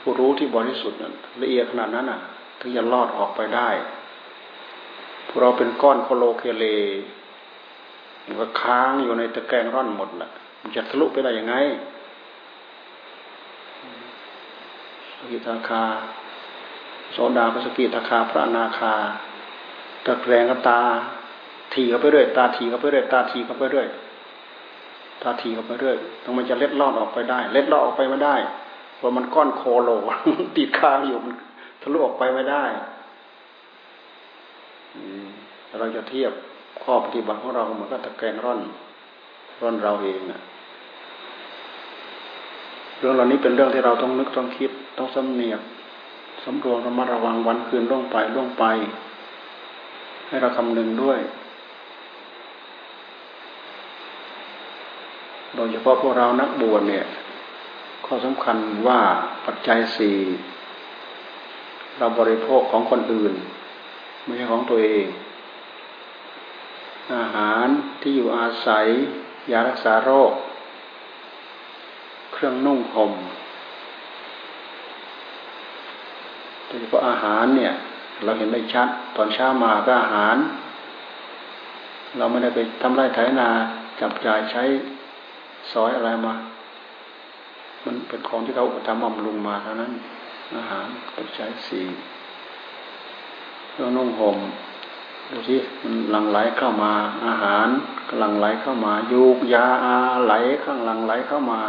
[0.00, 1.12] ผู้รู้ที่บริสุทธิ์นั้น
[1.42, 2.20] ละเอียดขนาดนั้นอะ
[2.60, 3.68] ถึงจะลอดออกไปได้
[5.26, 6.64] พวกเราเป็นก้อนโคโลเคเล
[8.26, 10.30] มันก็ค้างอยู่ในตะแกรงร่อนหมดแหละ
[10.62, 11.54] มันจะทะลุไปได้ยังไง
[15.30, 15.84] กิทาคา
[17.12, 18.94] โสดาปสกิทาคา พระนาคา
[20.04, 20.80] ตะแกรงกตา
[21.74, 23.88] ทีเข้าไปเรื่อยตาทีเข้าไปเรื่อยตาทีเข้าไปเรื่อย
[25.22, 28.36] ตาทีเข้าไปเรื่อยต้องมันจะเล็ดลอดออกไปได้ เล็ดลอดออกไปไม่ได้
[28.96, 29.90] เพราะมันก้อนโคโล
[30.56, 31.32] ติดค้างอยู่มัน
[31.82, 32.64] ทะลุออกไปไม่ได้
[35.78, 36.32] เราจะเทียบ
[36.82, 38.60] ข้อปฏิบัติของเราเหมือนกับตะแกรงร่อน
[39.60, 40.40] ร่อนเราเองอะ
[42.98, 45.60] เรื่องเหล่านี้เป็นเรื่องที่เราต้องนึกต้องคิด ต้องสำเนียก
[46.44, 48.64] สำรวมระมัดระวังวันคืนล่วงไปล่วงไป
[50.26, 51.20] ให้เราคำนึงด้วย
[55.56, 57.04] โดยเฉพาะพวกเรานักบวชเนี่ย
[58.06, 59.00] ข้อสำคัญว่า
[59.46, 60.18] ปัจจัยสี่
[61.98, 63.34] เราบริโภคของคนอื่น
[64.24, 65.06] ไม่ใช่ของตัวเอง
[67.14, 67.66] อาหาร
[68.00, 68.86] ที่อยู่อาศัย
[69.52, 70.32] ยารักษาโรค
[72.32, 73.12] เครื่องนุ่งห่ม
[76.63, 77.72] โด ยเฉพาะอาหารเนี่ย
[78.24, 80.36] เราเห็นได้ชัด ตอนเช้ามาก็อาหาร
[82.16, 83.48] เราไม่ได้ไปทำไร่ไถนา
[84.00, 84.62] จับจ่ายใช้
[85.72, 86.34] ซอยอะไรมา
[87.84, 89.92] มันเป็นของที่เขาทำบำรุงมาเท่านั้น
[90.56, 91.86] อาหารปัจจัยสี่
[93.72, 94.36] เรื่องนุ่งห่ม
[95.30, 96.92] ดูสิมันหลั่งไหลเข้ามา
[97.26, 97.68] อาหาร
[98.08, 99.96] กำลังไหลเข้ามายูกยาอา
[100.26, 101.60] ไหลข้างหลังไหลเข้ามา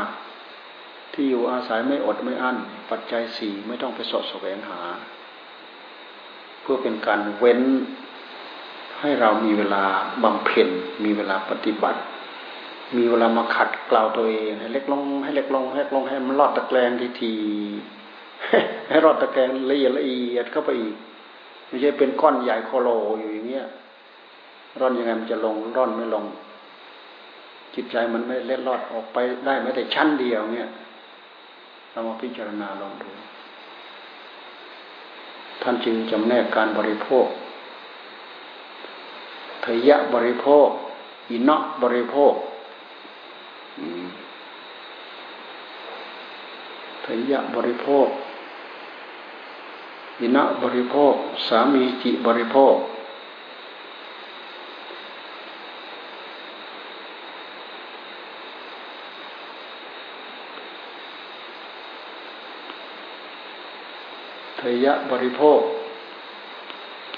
[1.16, 2.58] ที่อยู่อาศัยไม่อดไม่อั้น
[2.90, 4.80] ปัจจัยสี่ไม่ต้องไปสดแสวงหา
[6.62, 7.62] เพื่อเป็นการเว้น
[9.00, 9.84] ให้เรามีเวลา
[10.24, 10.70] บำเพ็ญ
[11.04, 12.00] มีเวลาปฏิบัติ
[12.98, 17.34] มีเวลามาขัดเกลาตัวเอง ให้เล็กลง ให้เล็กลงให้เล็กลงให้มันรอดตะแกรงทีที
[18.90, 20.96] ให้รอดตะแกรงละเอียดละเอียดเข้าไปอีก
[21.68, 22.90] ไม่ใช่เป็นก้อนใหญ่โคโล
[23.20, 23.68] อยู่อย่างเงี้ย
[24.80, 26.26] ร่อนยังไงมันจะลงร่อนไม่ลง
[27.76, 30.70] จิตใจมันไม่เล็ดลอดออกไปได้แม้แต่ชั้นเดียวเนี่ย
[31.96, 33.10] เรามาพิจารณาลองดู
[35.62, 37.28] ท่านจึงจำแนกการบริโภค
[39.62, 40.68] เทยะบริโภค
[41.32, 42.34] อินะบริโภค
[47.04, 48.08] เทยะบริโภค
[50.22, 51.14] อินะบริโภค
[51.48, 52.76] สามีจิบริโภค
[64.86, 65.60] ยะบริโภค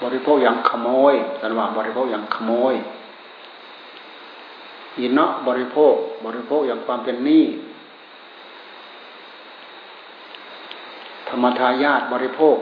[0.02, 2.74] บริโภคอย่างขโมยสันว่าบริโภคอย่างขโมย
[4.98, 5.94] อินเนาะบริโภค
[6.24, 7.44] บริโภคอย่างความเป็นหนี้
[11.28, 12.56] ธรรมทายาทบริโภค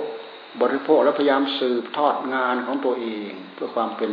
[0.63, 4.11] บริโภคแล้วพยายามสืบทอดงานของตัวเองเพื่อความเป็น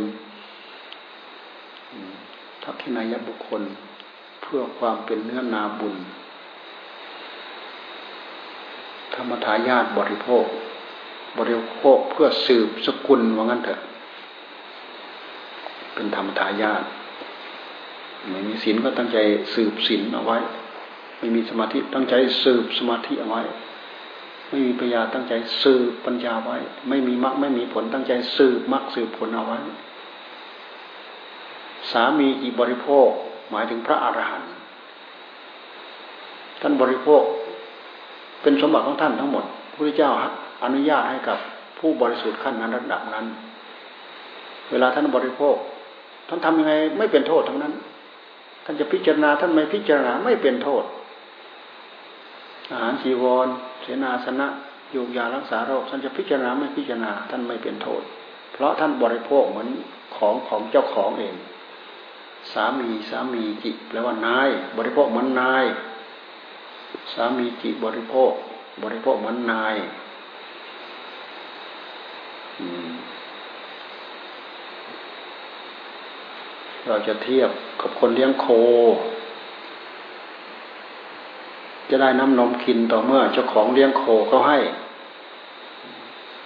[2.62, 3.62] ทักษินายบุคคล
[4.42, 5.96] เพื่อความเป็นเนื้อนาบุญ
[9.14, 10.44] ธรรมทายาทบริโภค
[11.38, 13.80] บริโภคเพื่อสืบสกุลว่างั้นเถอะ
[15.94, 16.82] เป็นธรรมทายาท
[18.30, 19.18] ไม่มีศีลก็ตั้งใจ
[19.54, 20.38] สืบศีลเอาไว้
[21.18, 23.42] ไม่มีสมาธิตั้งใจสืบสมาธิเอาไว้
[24.48, 25.32] ไม่มีปัญญาตั้งใจ
[25.62, 26.56] สืบปัญญาไว้
[26.88, 29.58] ไม่มีมรรคไม่มีผลตั้งใจสืบมรรคสืบผลเอาไว้
[31.92, 33.08] สามีอีบริโภค
[33.50, 34.52] หมายถึงพระอรหันต์
[36.60, 37.22] ท่านบริโภค
[38.42, 40.10] เป็นสมบัติของท่านทั้งหมดพระเจ้า
[40.62, 41.38] อนุญาตให้กับ
[41.78, 43.26] ผู้บริสุทธิ์ขั้นนั้นระดับนั้น
[44.70, 45.56] เวลาท่านบริโภค
[46.28, 47.74] ท่านทำยังไงไม่เป็นโทษทั้งนั้น
[48.64, 50.84] ท่านจะพิจารณาท่านไม่พิจารณาไม่เป็นโทษ
[52.70, 53.46] อาหารชีวร
[53.82, 54.48] เสนาสนะ
[54.94, 58.02] ยูกยารักษาโรคท่านจะพิจารณาไม่พิจารณาท่านไม่เป็นโทษ
[58.52, 59.68] เพราะท่านบริโภคเหมือน
[60.16, 61.34] ของของเจ้าของเอง
[62.52, 64.48] สามีสามีจิแปลว่านาย
[64.78, 65.64] บริโภคเหมือนนาย
[67.14, 68.32] สามีจิบริโภค
[68.82, 69.74] บริโภคเหมือนนาย
[76.86, 77.50] เราจะเทียบ
[77.80, 78.46] กับคนเลี้ยงโค
[81.90, 84.58] จะได้น้ำนมกินต่อเมื่อเจ้าของเลี้ยงโคเขาให้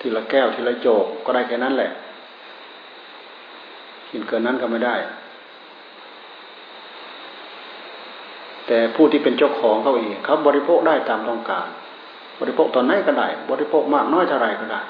[0.01, 1.91] ทีละแก้วทีละโจกก็ได้แค่นั้นแหละ
[4.11, 4.97] กินเกินนั้นก็ไม่ได้
[8.67, 11.67] แต่ผู้ที่เป็นเจ้าของเขาเองเขาบริโภคได้ตามต้องการ
[12.41, 14.81] บริโภคตอนไหนก็ได้ บริโภคมากน้อยเท่าไรก็ได้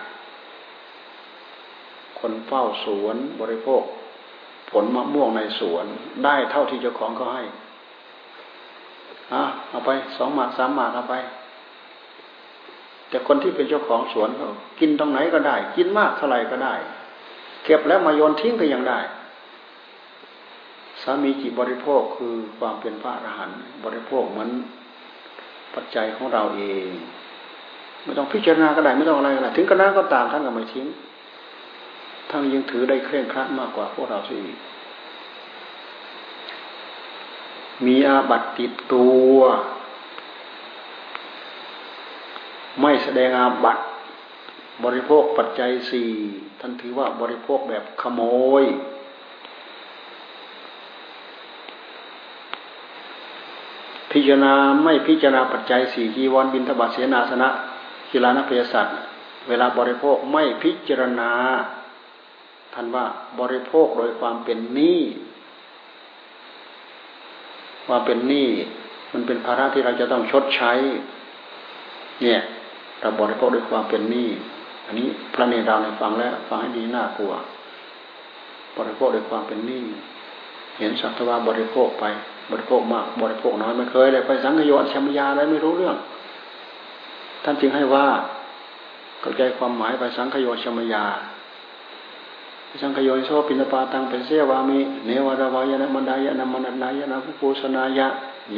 [2.20, 3.82] คนเฝ้าสวนบริโภค
[4.70, 5.86] ผลมะม่วงในสวน
[6.24, 7.44] ได้เท่าที่เจ้าของเขาให้
[9.32, 11.14] อะเอาไปสองหมากสามหมากเอาไป
[13.08, 14.48] แต่คนที่เป็นเจ้าของสวนเขา
[14.80, 16.74] กินตรงไหนก็ได้ กินมากเท่าไหร่ก็ได้
[17.64, 18.98] เก็บแล้วมาโยนทิ้งก็ยังได้
[21.02, 24.50] สามีจิบริโภคคือความเป็นพระอรหันต์บริโภคเหมือน
[25.74, 26.88] ปัจจัยของเราเอง
[28.04, 30.86] ไม่ต้องพิจารณาก็ได้ไม่ต้องอะไรก็ได้ถึงกระนั้นก็ตามท่านก็ไม่ทิ้ง
[32.30, 34.36] ท่านยังถือได้เคร่งครัดมากกว่าพวกเราสิ
[37.86, 39.36] มีอาบัตติดตัว
[42.80, 43.78] ไม่แสดงอาบัต
[44.84, 46.10] บริโภคปัจจัยสี่
[46.60, 48.20] ท่านถือว่าบริโภคแบบขโม
[48.62, 48.64] ย
[54.12, 54.52] พิจารณา
[54.84, 57.48] ไม่พิจารณาปัจจัยสี่จีวรบินทบาทเสนาสนะ
[58.10, 58.96] กีฬานักเพยสัตว์
[59.48, 61.30] เวลาบริโภคไม่พิจารณา
[62.80, 63.06] ท่านว่า
[63.40, 65.00] บริโภคโดยความเป็นหนี้
[67.86, 68.48] ควาเป็นหนี้
[69.12, 70.72] มันเป็นภาระที่เราจะต้องชดใช้
[72.22, 72.40] เนี่ย
[73.00, 74.28] เราบริโภคด้วยความเป็นหนี้
[74.86, 77.32] อันนี้พระเนรดาวในฟังแล้วฟังให้ดีน่ากลัว
[78.76, 79.84] บริโภคด้วยความเป็นหนี้
[80.78, 82.04] เห็นสัตว์ว่าบริโภคไป
[82.50, 85.96] บริโภคมาก บริโภคน้อยไม่เคยเลยไปสังขยชชมยาอะไรไม่รู้เรื่อง
[87.44, 88.06] ท่านจึงให้ว่า
[89.20, 91.06] เข้าใจความหมายไปสังขยชชมยา
[92.82, 98.06] สังขยอยโซปินปาตังเป็นเสวามิเนวรวายนะมันดายนะมันนายนะภุปูสนายะ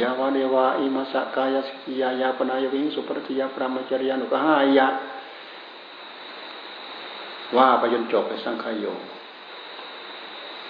[0.01, 4.87] ยาวาเดวาอิมาสกายสิกิยายาปนายวิงสุปรติยาพระมจริยานุกหายะ
[7.57, 8.85] ว่าไปจนจบไปสังขยโย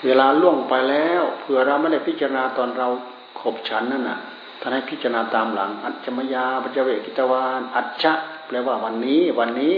[0.05, 2.87] เวลาล่วงไปแล้วเผื่อเราไม่ได้พิจารณาตอนเรา
[3.39, 4.19] ขบฉันนั่นน่ะ
[4.61, 8.13] ท่านให้พิจารณาตามหลัง อัจฉมยาปัจเจเวกิตวานอัจฉะ
[8.47, 9.77] แปลว่าวันนี้ วันนี้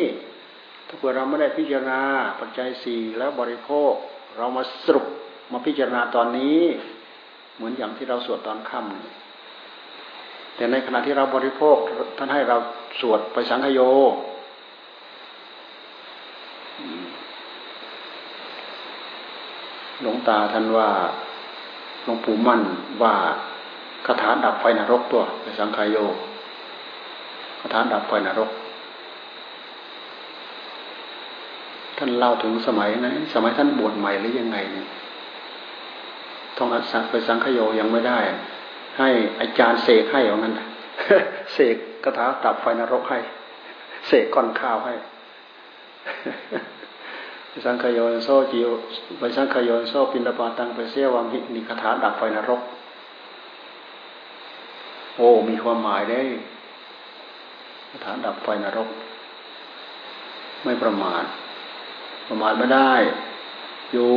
[0.93, 2.01] ถ้าเผื่อเราไม่ได้พิจารณา
[2.39, 3.93] ปัจจัยสี่แล้วบริโภค
[4.37, 5.07] เรามาสรุป
[5.51, 6.59] มาพิจารณาตอนนี้
[7.55, 11.77] เหมือนอย่างที่เราสวดตอนค่ำแต่ในขณะที่เราบริโภค
[12.17, 12.57] ท่านให้เรา
[12.99, 13.79] สวดไปสังขโย
[20.01, 20.89] หลวงตาท่านว่า
[22.03, 22.61] หลวงปู่มั่น
[23.01, 23.13] ว่า
[24.05, 25.97] คาถาดับไฟนรกตัวไปสังขโย
[27.61, 28.51] คาถาดับไฟนรก
[31.97, 34.87] ท่านเล่าถึงสมัยไหนสมัยท่านบวชใหม่หรือยังไงเนี่ย
[36.57, 38.19] ทองอัศไปสังขโยยังไม่ได้
[38.99, 40.53] ให้อาจารย์เสกให้อย่างนั้น
[41.53, 43.19] เสกกระถาตับไฟนรกให้
[44.07, 44.93] เสกก้อนข้าวให้
[47.49, 48.69] ไปสังขโยโซจิว
[49.19, 52.61] ไปสังขโยโซปินดาปาตังไปเสียวามินี่คาถาดับไฟนรก
[55.17, 56.21] โอ้มีความหมายได้
[57.89, 58.89] คาถาดับไฟนรก
[60.63, 61.25] ไม่ประมาท
[62.27, 62.93] ประมาทไม่ได้
[63.91, 64.09] อยู่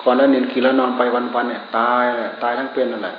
[0.00, 3.16] คอนแล้วเนียนขี่แล้วนอนไปวันวันเนี่ยตายแหละตายทั้งเป็นนั่นแหละ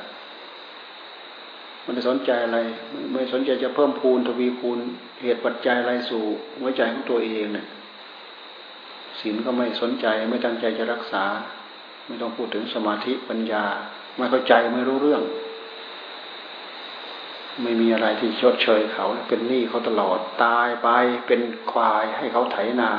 [1.86, 2.60] มันจะสนใจอะไร
[3.12, 4.78] ไม่สนใจจะเพิ่มพูนทวีพูน
[5.22, 6.22] เหตุปัจจัยอะไรสู่
[6.60, 7.66] หัวใจของตัวเองเนี่ย
[9.20, 11.24] ศีลก็ไม่สนใจไม่ตั้งใจจะรักษา
[12.08, 13.64] ไม่ต้องพูดถึงสมาธิปัญญา
[14.18, 15.22] ไม่เข้าใจไม่รู้เรื่อง
[17.64, 20.90] ไม่มีอะไรที่ชดเชยเขา เป็นหนี้เขาตลอดตายไป
[21.28, 21.42] เป็น
[21.72, 22.92] ควายให้เขาไถนา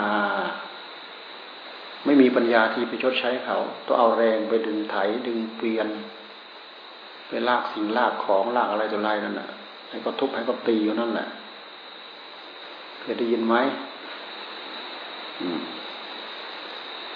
[2.04, 4.96] ไม่มีปัญญาที่ไปชดใช้เขาต้องเอาแรงไปดึงไถ
[5.26, 5.88] ดึงเปลี่ยน
[7.28, 9.48] ไปลากสิ่งลากของลากอะไรตัวไรนั่นแหละ
[9.88, 11.28] ให้ก็ทุบให้ก็ตีอยู่นั่นแหละ
[13.00, 13.54] เคยได้ยินไหม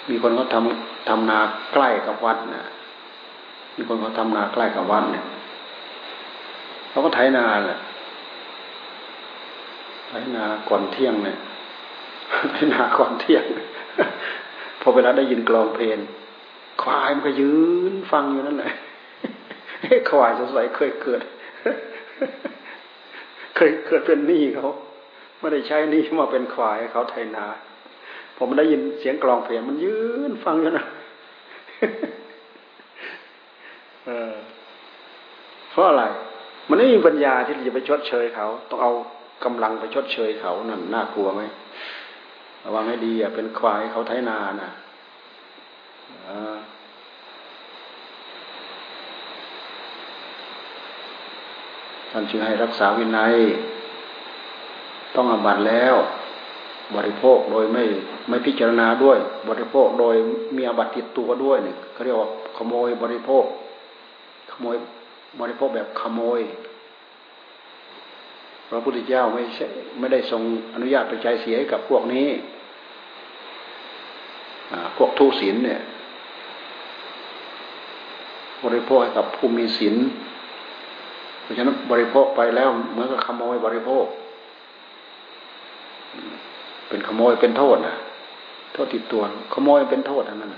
[0.09, 1.39] มีคนเขาทำทำนา
[1.73, 2.65] ใกล้กับวัดนะ
[3.75, 5.25] มีคนเขาทำนาใกล้กับวัดเนี่ย
[6.97, 7.79] เขาก็ไถนาแหละ
[10.09, 11.37] ไถนาก่อนเที่ยงเนี่ย
[12.53, 13.43] ไถนาก่อนเที่ยง
[14.81, 15.97] พอเวลาได้ยินกลองเพลง
[16.81, 17.53] ควายมันก็ยื
[17.91, 18.73] นฟังอยู่นั่นแหละ
[20.09, 21.21] ควายสงสัยเคยเกิด
[23.55, 24.69] เคยเกิดเป็นหนี้เขา
[25.39, 27.45] ไม่ได้ใช้หนี้มาเป็นควายเขาไถนา
[28.37, 29.97] ผมได้ยินเสียงกลองเพลงมันยื
[30.29, 30.85] นฟังอยู่นะ
[34.05, 34.33] เออ
[35.71, 36.05] เพราะอะไร
[36.69, 38.91] มันไม่มีปัญญาที่จะไปชดเชยเขาต้องเอา
[39.45, 41.41] กำลังไปชดเชยเขานั่นน่ากลัวไหม
[42.63, 44.71] ระวังให้ดีอะเป็นควายเขาไถนานะ
[52.11, 53.35] ท่านจึงให้รักษาวินัย
[55.15, 55.95] ต้องอบัตแล้ว
[56.95, 57.83] บริโภคโดยไม่
[58.29, 59.17] ไม่พิจารณาด้วย
[59.49, 60.15] บริโภคโดย
[60.55, 63.43] มีอบัตติดตัวด้วยเนี่ยเขาเรียกว่าขโมยบริโภค
[64.51, 64.75] ขโมย
[65.39, 66.41] บริโภคแบบขโมย
[68.69, 69.65] พระพุทธเจ้าไม่ใช่
[69.99, 70.41] ไม่ได้ทรง
[70.73, 72.27] อนุญาตไปใจเสียให้กับพวกนี้
[74.97, 75.81] พวกทุศีลเนี่ย
[78.63, 79.95] บริโภคให้กับผู้มีศีล
[81.41, 84.05] เพราะฉะนั้นบริโภคไปแล้วเหมือนกับขโมยบริโภค
[86.87, 87.95] เป็นขโมยเป็นโทษนะ
[88.73, 89.21] โทษติดตัว
[89.53, 90.51] ขโมยเป็นโทษอันนั้น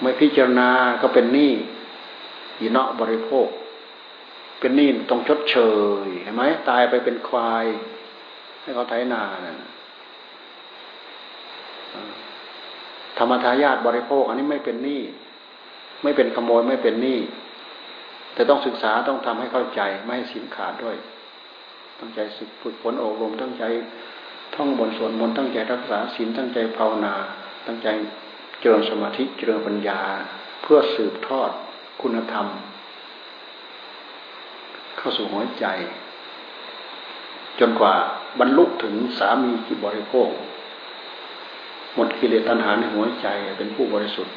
[0.00, 0.68] ไม่พิจารณา
[1.02, 1.52] ก็เป็นหนี้
[2.60, 3.46] ยีเนาะบริโภค
[4.58, 5.56] เป็นหนี้ต้องชดเช
[6.04, 7.64] ยเห็นไหมตายไปเป็นควาย
[8.62, 9.56] ให้เขาไถนานั่น
[13.18, 15.02] ธรรมทายาทบริโภค อันนี้ไม่เป็นหนี้
[16.02, 17.18] ไม่เป็นขโมยไม่เป็นหนี้
[18.34, 20.96] แต่ต้องศึกษาต้องทำให้เข้าใจไม่ให้สินขาดด้วย
[21.98, 23.64] ตั้งใจสึกฝึกฝนอบรมตั้งใจ
[24.54, 27.14] ท่องบนสวดมนต์ตั้งใจรักษาศีลตั้งใจภาวนา
[27.66, 27.88] ตั้งใจ
[28.60, 30.00] เจริญสมาธิเจริญปัญญา
[30.62, 31.50] เพื่อสืบทอด
[32.00, 32.46] คุณธรรม
[34.98, 35.66] เข้าสู่หัวใจ
[37.60, 37.94] จนกว่า
[38.40, 40.30] บรรลุถึงสามีจิบริโภค
[41.94, 43.26] หมดกิเลสตัณหาในหัวใจ
[43.58, 44.34] เป็นผู้บริสุทธิ์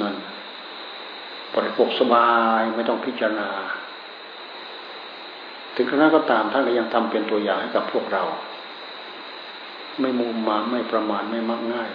[0.00, 0.14] นั่น
[1.54, 2.28] บริโภคสบา
[2.60, 3.50] ยไม่ต้องพิจารณา
[5.74, 8.24] ถึงขณะก็ตามท่านก็ยังทำเป็นตัวอย่างให้กับพวกเรา
[10.00, 11.90] ไม่มุมมามไม่ประมาทไม่มักง่าย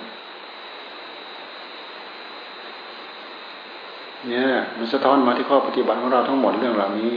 [4.30, 7.16] เนี่ยมันสะท้อนมาที่ข้อปฏิบัติของเราทั้งหมดเรื่องเหล่านี้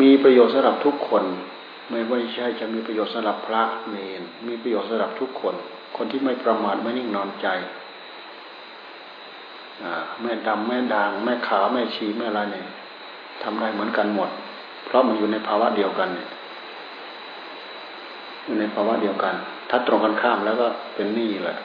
[0.00, 1.24] มีประโยชน์สำหรับทุกคน
[1.90, 5.54] ไม่ว่าใช่จะมีประโยชน์สำหรับพระเนนมีประโยชน์สำหรับทุกคน
[5.96, 7.48] คนที่ไม่ประมาทไม่นิ่งนอนใจ
[10.22, 12.66] แม่ดำแม่ด่างแม่ขาวแม่ชีแม่อะไรเนี่ย
[13.42, 14.30] ทำได้เหมือนกันหมด
[14.84, 16.28] เพราะมันอยู่ในภาวะเดียวกันเนี่ย
[18.44, 19.34] อยู่ในภาวะเดียวกัน
[19.70, 21.58] ถ้าตรงกันข้ามแล้วก็เป็นหนี้แหละ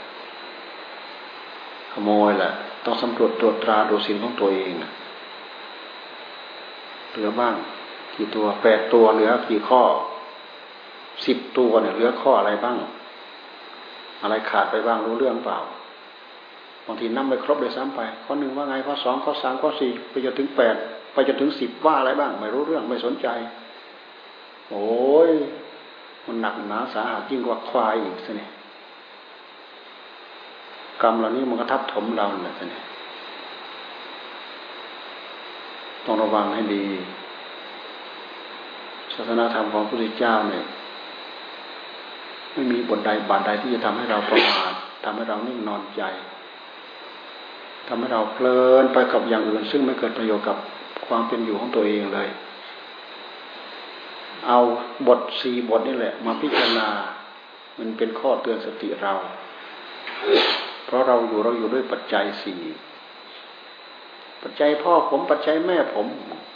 [1.91, 2.51] ขโมยแหละ
[2.85, 4.73] ต้องสำรวจตรวจตราดูสินของตัวเอง
[7.11, 7.55] เหลือบ้าง
[8.15, 9.81] กี่ตัวแปดตัวเหลือกี่ข้อ
[11.25, 12.77] สิบตัวเนี่ยเหลือข้ออะไรบ้าง
[14.21, 15.59] อะไรขาดไปบ้างรู้เรื่องเปล่า
[16.85, 20.75] บางทีนับไม่ครบเลยซ้ำไป ข้อหนึ่งว่าไงข้อสองข้อสามข้อสี่ไปจนถึงแปด
[21.13, 23.27] ไปจนถึงสิบว่าอะไรบ้าง ไม่รู้เรื่องไม่สนใจ
[24.69, 25.31] โอ้ย
[26.25, 28.51] มันหนักหนาสาหัสยิ่งกว่าควายอีกสิเนี่ย
[31.01, 32.81] กรรมเหล่านี้มันกระทับถมเราเนี่ยนี่
[36.05, 36.85] ต้องระวังให้ดี
[39.13, 40.63] ศาสนาธรรมของพระพุทธเจ้าเนี่ย
[42.53, 44.73] ไม่มีบทใดบาทใดที่จะทำให้เราประมาท
[45.03, 46.03] ทำให้เรานิ่งนอนใจ
[47.87, 50.57] ทำให้เราเพลินไปกับอย่างอื่น ซึ่งไม่เกิดประโยชน์กับ
[51.07, 52.29] ความเป็นอยู่ของตัวเองเลย
[54.47, 54.59] เอา
[55.07, 56.87] บทสี่บทนี่แหละ มาพิจารณา
[57.79, 59.13] มันเป็นข้อเตือนสติเรา
[60.85, 62.61] เพราะเราอยู่เราอยู่ด้วยปัจจัยสี่
[64.41, 66.05] ปัจจัยพ่อผมปัจจัยแม่ผม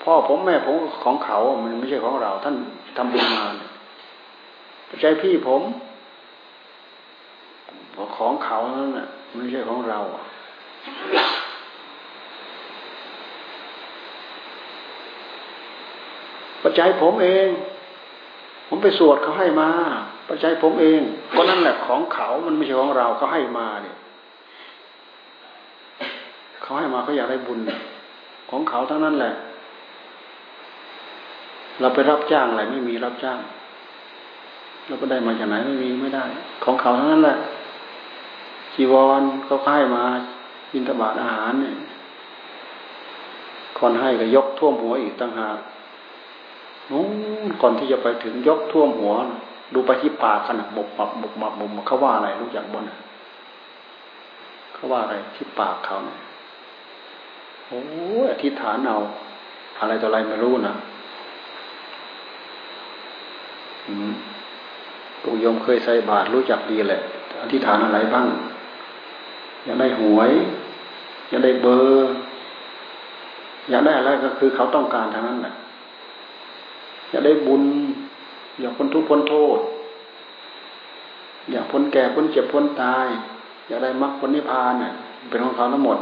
[0.03, 2.55] พ่อผมแม่ผมของเขา มันไม่ใช่ของเรา ท่าน
[2.97, 3.45] ทำบุญมา
[4.89, 5.61] ปัจจัยพี่ผม
[8.17, 9.99] ของเขานั่นแหละไม่ใช่ของเรา
[16.63, 17.47] ปัจจัยผมเอง
[18.67, 19.69] ผมไปสวดเขาให้มา
[20.29, 21.01] ปัจจัยผมเอง
[21.35, 23.95] ก็นั่นแหละของเขา มันไม่ใช่ของเราเขาให้มาเนี่ย
[26.65, 27.59] เขาให้มาเขาอยากได้บุญ
[28.49, 29.33] ของเขาทั้งนั้นแหละ
[31.79, 33.39] เราไปรับจ้างอะไรไม่มีรับจ้าง
[34.87, 36.25] เราก็ได้มาจากไหนไม่มีไม่ได้
[36.63, 37.37] ของเขาทั้งนั้นแหละ
[38.73, 40.03] จีวรเขาให้มา
[40.71, 41.75] บินทบาทอาหารเนี่ย
[43.79, 45.57] คนให้ก็ยกท่วมหัวอีกตั้งหาก
[46.91, 47.05] นู้
[47.47, 49.13] นก่อนที่จะไปถึงยกท่วมหัว
[49.73, 52.83] ดูไปที่ปากขนาดบกบับบกบับบกเขาว่าอะไรรู้จักบน
[54.73, 56.19] เขาว่าอะไรที่ปากเขาเนี่ย
[57.67, 57.79] โอ้
[58.31, 58.97] อธิษฐานเอา
[59.79, 60.73] อะไรต่ออะไรไม่รู้นะ
[63.87, 64.11] อืม
[65.23, 67.01] ปุยมเคยใส่บาตรรู้จักดีแหละ
[67.41, 68.27] อธิษฐานอะไรบ้าง
[69.65, 70.31] อยากได้หวย
[71.29, 72.09] อยากได้เบอร์
[73.69, 75.53] อยากได้อะไรก็คือเขาต้องการทางนั้นแหละ
[77.09, 77.63] อยากได้บุญ
[78.59, 79.59] อยากพ้นทุกข์พ้นโทษ
[81.51, 83.07] อยากพ้นแก่พ้นเจ็บพ้นตาย
[83.67, 84.93] อยากได้มรรคผลนิพพานเนี่ย
[85.29, 85.97] เป็นของเขาทั้งหมด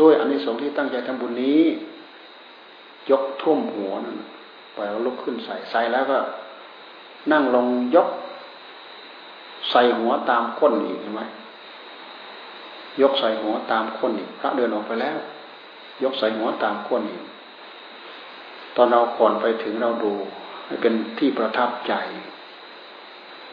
[0.00, 1.62] ด้วยอนนิสงส์ที่ตั้งใจทำบุญนี้
[3.10, 4.18] ยกท่วมหัวนั่น
[4.74, 6.18] ปล่อยลุกขึ้นใส่ใส่แล้วก็
[7.32, 7.66] นั่งลง
[7.96, 8.08] ยก
[9.70, 11.22] ใส่หัวตามก้นอีกเห็นไหม
[13.00, 15.18] ยกใส่หัวตามก้นอีกพระเดินออกไปแล้ว
[16.02, 17.24] ยกใส่หัวตามก้นอีก
[18.76, 20.12] ตอนเราก่อนไปถึงเราดู
[20.66, 21.94] ให้เป็นที่ประทับใจ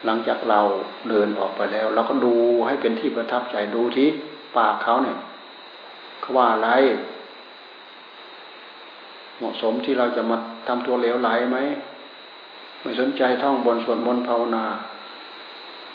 [0.04, 0.60] หลังจากเรา
[1.08, 2.34] เดินออกไปแล้ว เราก็ดู
[2.66, 4.08] ให้เป็นที่ประทับใจดูที่
[4.56, 5.18] ปากเขาเนี่ย
[6.20, 6.70] เขาว่าอะไร
[9.36, 10.36] เหมาะสมที่เราจะมา
[10.68, 11.58] ทำตัวเหลวไหลไหม
[12.82, 14.64] ไม่สนใจท่องบนสวดมนต์ภาวนา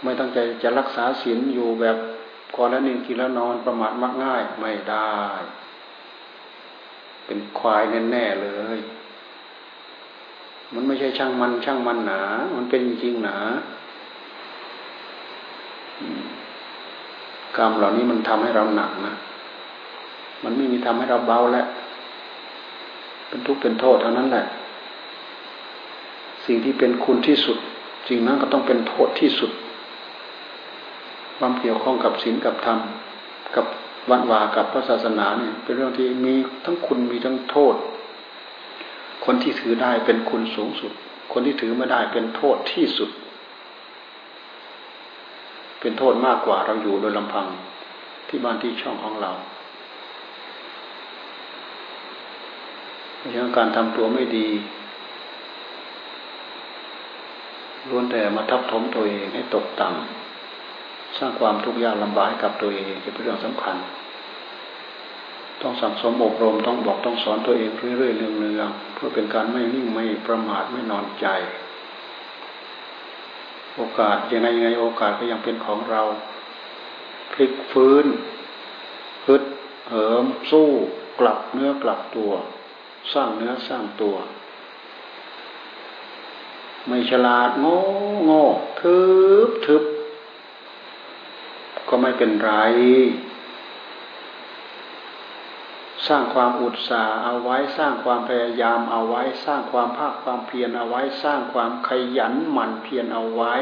[0.04, 1.98] ไม่ตั้งใจจะรักษาศีลอยู่แบบ
[2.56, 5.16] ก่อนแล้วนิ่งกินแล้วนอนประมาทมักง่ายไม่ได้
[7.26, 8.80] เป็นควายแน่ๆเลย
[10.74, 12.22] มันไม่ใช่ช่างมัน ช่างมันหนา
[12.56, 13.38] มันเป็นจริงหนา
[17.58, 19.14] กรรมเหล่านี้มันทำให้เราหนักนะ
[20.44, 21.68] มันไม่มีทำให้เราเบาแล้ว
[23.28, 24.46] เป็นทุกข์เป็นโทษเท่านั้นแหละ
[26.46, 27.58] สิ่งที่เป็นคุณที่สุด
[28.08, 29.52] สิ่งนั้นก็ต้องเป็นโทษที่สุด
[31.38, 32.80] ความเกี่ยวข้องกับศีลกับธรรม
[33.56, 33.66] กับ
[34.10, 36.34] วันวากับพระศาสนาเนี่ยเป็นเรื่องที่มี
[36.66, 37.76] ทั้งคุณมีทั้งโทษ
[39.26, 40.92] คนที่ถือได้เป็นคุณสูงสุด
[41.34, 43.10] คนที่ถือไม่ได้เป็นโทษที่สุด
[45.80, 47.48] เป็นโทษมากกว่าเราอยู่โดยลำพัง
[48.28, 49.32] ที่บ้านที่ช่องของเรา
[53.22, 54.48] เพราะฉะนั้นการทำตัวไม่ดี
[57.90, 63.78] ล้วนแต่มาทับถมตัวเองให้ตกต่ำสร้างความทุกข์ยากลำบากให้กับตัวเองจะเป็นเรื่องสำคัญ
[65.62, 71.28] ต้องสั่งสมอบรมต้องบอกต้องสอนตัวเองเรื่อยๆเนืองๆเพื่อเป็นการไม่นิ่งไม่ประมาทไม่นอนใจ
[73.76, 76.02] โอกาสยังไงยังไงโอกาสก็ยังเป็นของเรา
[77.32, 78.06] พลิกฟื้น
[79.28, 79.44] ฮึด
[79.90, 80.70] เหิมสู้
[81.20, 82.32] กลับเนื้อกลับตัว
[83.14, 84.16] สร้างเนื้อสร้างตัว
[86.88, 87.78] ไม่ฉลาดโง่
[88.26, 88.44] โง่
[88.80, 89.00] ทึ
[89.48, 89.84] บทึบ
[91.90, 92.52] ก็ไม่เป็นไร
[96.08, 103.56] สร้างความอุตสาห์เอาไว้สร้างความพยายามเอาไว้ สร้างความภาคความเพียรเอาไว้ สร้างความขยันหมั่นเพียรเอาไว้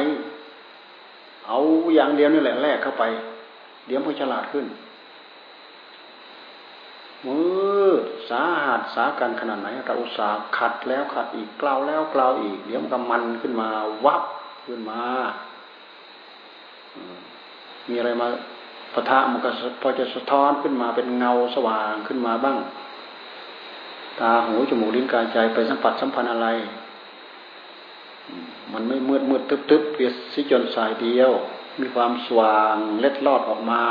[1.46, 1.58] เอา
[1.94, 3.04] อย่างเดียวนี่แหละแรกเข้าไป
[3.86, 4.66] เดี๋ยวมันฉลาดขึ้น
[7.26, 7.59] มือ
[8.30, 13.68] สาหัสสากันขนาดไหนเราอุตส่าห์ขัดแล้วขัดอีกกล่าวแล้วกล่าวอีก เดี๋ยวมันก็มันขึ้นมา
[14.04, 14.22] วับ
[14.66, 15.02] ขึ้นมา
[17.88, 18.26] มีอะไรมา
[18.94, 22.56] ปะทะมันก็พอจะสะท้อนขึ้นมาเป็นเงาสว่างขึ้นมาบ้าง
[24.20, 26.48] ตาหูจมูกลิ้นกายใจไปสัมผัสสัมพันธ์อะไร
[28.72, 31.30] มันไม่มืดมืดทึบทึบเพียสิจนสายเดียว
[31.80, 33.82] มีความสว่างเล็ดลอดออกมา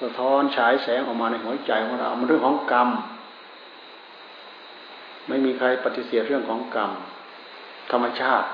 [0.00, 2.88] สะท้อนฉายแสงออกมาในหัวใจของเรา มันเรื่องของกรรม
[5.28, 6.90] ไม่มีใครปฏิเสธเรื่องของกรรม
[7.90, 8.48] ธรรมชาติ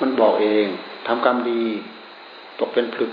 [0.00, 0.66] มันบอกเอง
[1.06, 1.62] ทำกรรมดี
[2.60, 3.12] ตกเป็นผลึก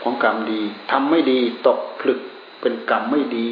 [0.00, 0.60] ของกรรมดี
[0.90, 2.20] ทำไม่ดีตกผลึก
[2.60, 3.50] เป็นกรรมไม่ดี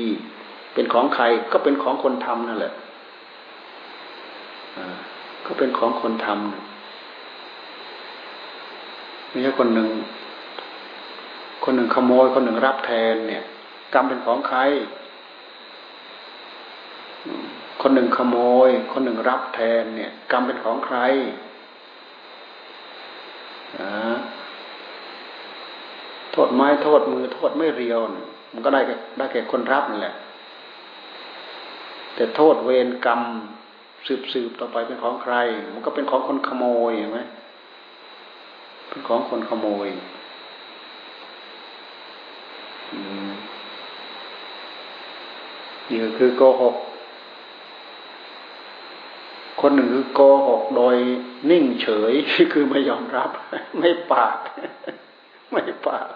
[0.75, 2.73] เป็นของใครก็เป็นของคนทำนั่นแหละ
[5.47, 6.39] ก็เป็นของคนทำ
[9.31, 9.89] ไม่ใช่คนหนึ่ง
[11.71, 13.43] คนหนึ่งขโมย คนหนึ่งรับแทนเนี่ย
[13.95, 14.59] กรรมเป็นของใคร
[17.83, 20.99] คนหนึ่งขโมย คนหนึ่งรับแทนเนี่ย กรรมเป็นของใคร
[23.79, 24.17] อ่า
[26.47, 28.01] ษไม้โทษมือโทษไม่เรียว
[28.53, 28.81] มันก็ได้
[29.19, 30.15] ได้แก่คนรับนั่นแหละ
[32.15, 33.21] แต่โทษเวรกรรม
[34.07, 35.35] สืบสืบต่อไปเป็นของใคร
[35.75, 37.21] มันก็เป็นของคนขโมยเห็นไหม
[38.89, 39.89] เป็นของคนขโมย
[46.09, 46.77] นี่ก็คือโกหก
[49.61, 50.97] คนหนึ่งคือโกหกโดย
[51.51, 52.13] นิ่งเฉย
[52.53, 53.31] คือไม่ยอมรับ
[53.79, 54.37] ไม่ปาก
[55.53, 56.07] ไม่ปาก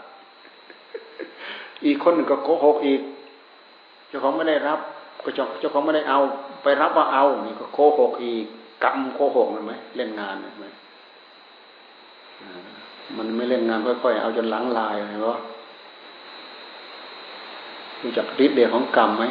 [1.85, 3.01] อีกคนหนึ่งก็โกหกอีก
[4.09, 4.79] เจ้าของไม่ได้รับ
[5.25, 6.21] ก็เจ้าเจ้าของไม่ได้เอา
[6.63, 8.45] ไปรับว่าเอานี่ก็โกหกอีก
[8.85, 10.67] กรรมโกหกเห็นไหมเล่นงานเห็นไหม
[13.17, 15.29] มันไม่เล่นงานค่อยๆเอาจนหลังลายเห็นไหม
[18.03, 19.25] รู้จักฤทธิ์เดชของกรรมไหม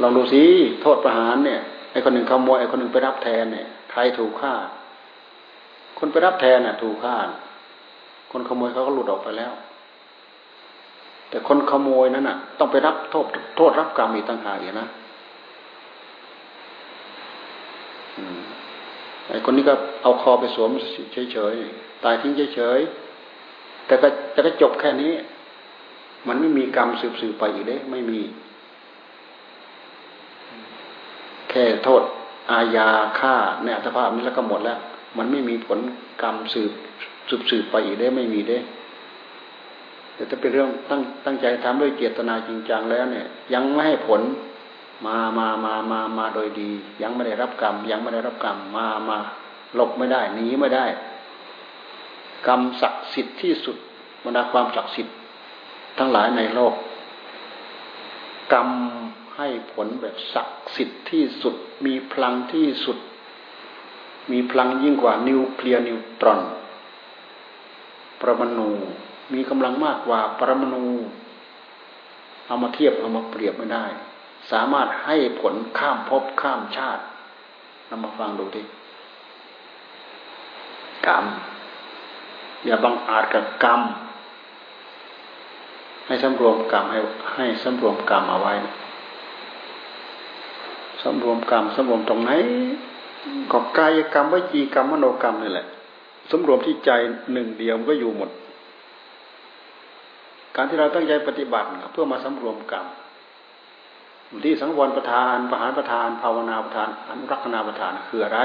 [0.00, 0.42] ลองดูสิ
[0.82, 1.60] โทษประหารเนี่ย
[1.92, 4.54] ไอ้คนหนึ่งขโมยไอ้คนหนึ่งไปรับแทนเนี่ยใครถูกฆ่า
[5.98, 7.16] คนไปรับแทนน่ะ ถูกฆ่า
[8.32, 9.52] คนขโมยเขาก็หลุดออกไปแล้ว
[11.28, 13.26] แต่คนขโมยนั้นน่ะ ต้องไปรับโทษ
[13.56, 14.88] โทษรับกรรมอีกต่างหากอีกนะ
[19.28, 20.70] ไอ้คนนี้ก็เอาคอไปสวม
[21.32, 25.12] เฉยๆตายทิ้งเฉยๆแต่ก็แต่ก็จบแค่นี้
[26.28, 28.20] มันไม่มีกรรมสืบๆไปอีกเด้ไม่มี
[31.50, 32.02] แค่โทษ
[32.50, 34.78] อาญาฆ่าในอัตภาพนี้แล้วก็หมดแล้ว
[35.18, 35.78] มันไม่มีผล
[36.22, 36.72] กรรมสืบ
[37.28, 38.58] สืบสืบไปอีกได้ไม่มีได้
[40.14, 44.20] แต่ถ้าเป็นเรื่องตั้งตั้งใจทำด้วยเจตนาจริงจังแล้วเนี่ย ยังไม่ให้ผล
[45.06, 46.70] มามามามามาโดยดี
[47.02, 49.18] ยังไม่ได้รับกรรม ยังไม่ได้รับกรรมมามา
[49.74, 50.86] หลบไม่ได้หนีไม่ได้
[52.46, 53.76] กรรมศักดิ์สิทธิ์ที่สุด
[54.24, 55.14] บรรดาความศักดิ์สิทธิ์
[55.98, 56.74] ทั้งหลายในโลก
[58.52, 58.68] กรรม
[59.36, 61.54] ให้ผลแบบศักดิ์สิทธิ์ที่สุด
[61.86, 62.98] มีพลังที่สุด
[64.32, 66.40] มีพลังยิ่งกว่านิวเคลียร์นิวตรอน
[68.20, 68.70] ปรมาณู
[69.32, 70.84] มีกำลังมากกว่าปรมาณู
[72.46, 73.86] เอามาเทียบเอามาเปรียบไม่ได้
[74.50, 77.02] สามารถให้ผลข้ามภพข้ามชาติ
[77.88, 78.62] นำมาฟังดูดิ
[81.06, 81.24] กรรม
[82.64, 83.80] อย่าบังอาจกับกรรม
[86.12, 87.00] ให้สำรวมกรรมให้
[87.36, 88.54] ให้สำรวมกรรมเอาไว้
[91.02, 92.30] สำรวมกรรมสำรวมตรงไหน
[93.52, 95.66] ก็กายกรรมวิจีกรรมมโนกรรมนี่แหละ
[96.30, 96.90] สำรวมที่ใจ
[97.32, 98.30] หนึ่งเดียวมันก็อยู่หมด
[100.56, 102.86] การที่เราตั้งใจปฏิบัติเพื่อมาสำรวมกรรม
[104.44, 108.40] ที่สังวรประธานประหารประธาน ภาวนาประธานอนุรักษณาประธานคืออะไร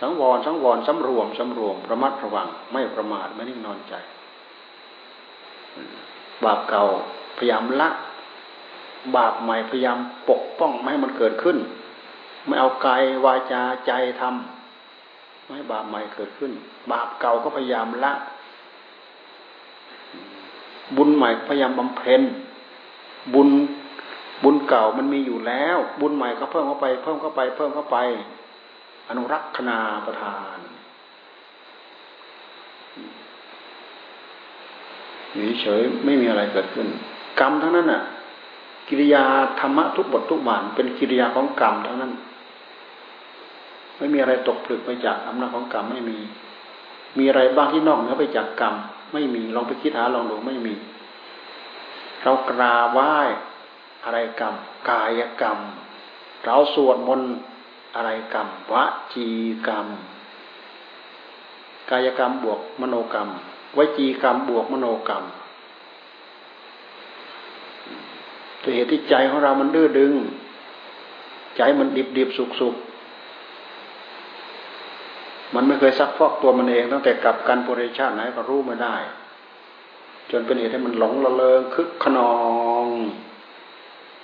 [0.00, 3.94] สังวรสังวรสำรวมสำรวมระมัดระวังไม่ประมาทไม่นิ่งนอนใจ
[6.44, 6.84] บาปเก่า
[7.38, 7.88] พยายามละ
[9.16, 9.98] บาปใหม่พยายาม
[10.30, 11.56] ปกป้องไม่ให้มันเกิดขึ้น
[12.46, 16.52] ไม่เอากายวาจาใจทำไม่ให้บาปใหม่เกิดขึ้น
[16.92, 18.12] บาปเก่าก็พยายามละ
[20.96, 22.22] บุญใหม่พยายามบำเพ็ญ
[23.34, 23.48] บุญ
[24.44, 27.98] บุญเก่ามันมีอยู่แล้ว บุญใหม่ก็เพิ่มเข้าไป เพิ่มเข้าไป เพิ่มเข้าไป
[29.08, 30.58] อนุรักษณาประทาน
[35.32, 36.86] อยู่เฉยไม่มีอะไรเกิดขึ้น
[37.40, 38.02] กรรมทั้งนั้นน่ะ
[38.88, 39.24] กิริยา
[39.60, 42.12] ธรรมะทุกบททุกบานเป็นกิริยาของกรรมทั้งนั้น
[43.98, 46.18] ไม่มีอะไรตกผลึกไปจากอำนาจของกรรมไม่มี
[47.18, 48.74] มีอะไรบ้างที่นอกเหนือไปจากกรรม
[49.12, 50.74] ไม่มีลองไปคิดหาลองดูไม่มี
[52.22, 53.14] เรากราบไหว้
[54.04, 54.54] อะไรกรรม
[54.88, 55.58] กายกรรม
[56.44, 57.32] เราสวดมนต์
[57.94, 58.74] อะไรกรรมว
[59.14, 59.28] จี
[59.68, 59.86] กรรม
[61.90, 63.28] กายกรรมบวกมโนกรรม
[63.76, 65.24] วจีกรรมบวกมโนกรรม
[68.62, 70.12] ตัวเหตุที่ใจของเรามันดื้อดึง
[71.56, 72.74] ใจมันดิบดิบสุกสุก
[75.54, 78.96] มันไม่เคยซักฟอกตัวมันเอง ตั้งแต่กลับกันบริชาติไหนก็รู้ไม่ได้
[80.30, 82.34] จนเป็นเหตุให้มันหลงละเลงคึกขนอ
[82.84, 82.86] ง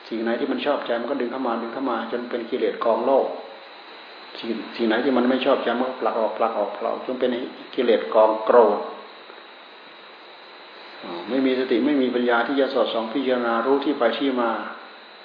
[0.08, 3.26] สิ่งไหนที่มันชอบใจมันก็ดึงเข้ามาดึงเข้ามา จนเป็นกิเลสกองโลก
[4.38, 7.30] สิ่งสิ่งไหนที่มันไม่ชอบใจมันก็ผลักออกผลักออกผลักจนเป็น
[7.74, 8.78] กิเลสกองโกรธ
[11.28, 14.50] ไม่มีสติไม่มีปัญญาที่จะสอดส่องพิจารณารู้ที่ไปที่มา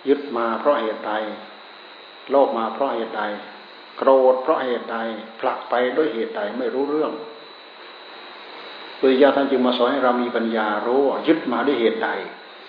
[0.07, 1.13] ยึดมาเพราะเหตุใด
[2.29, 3.23] โลภมาเพราะเหตุใด
[3.97, 4.97] โกรธเพราะเหตุใด
[5.39, 7.11] ผลักไปด้วยเหตุใดไม่รู้เรื่อง
[8.99, 12.09] ปุริยาท่านจึงมาสอนให้เรามีปัญญารู้ยึดมาด้วยเหตุใด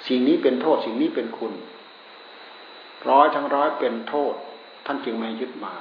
[0.08, 1.52] สิ่งนี้เป็นโทษสิ่งนี้เป็นคุณ
[3.08, 4.34] ร้อยทั้งร้อยเป็นโทษ
[4.86, 5.74] ท่านจึงไม่ยึดมา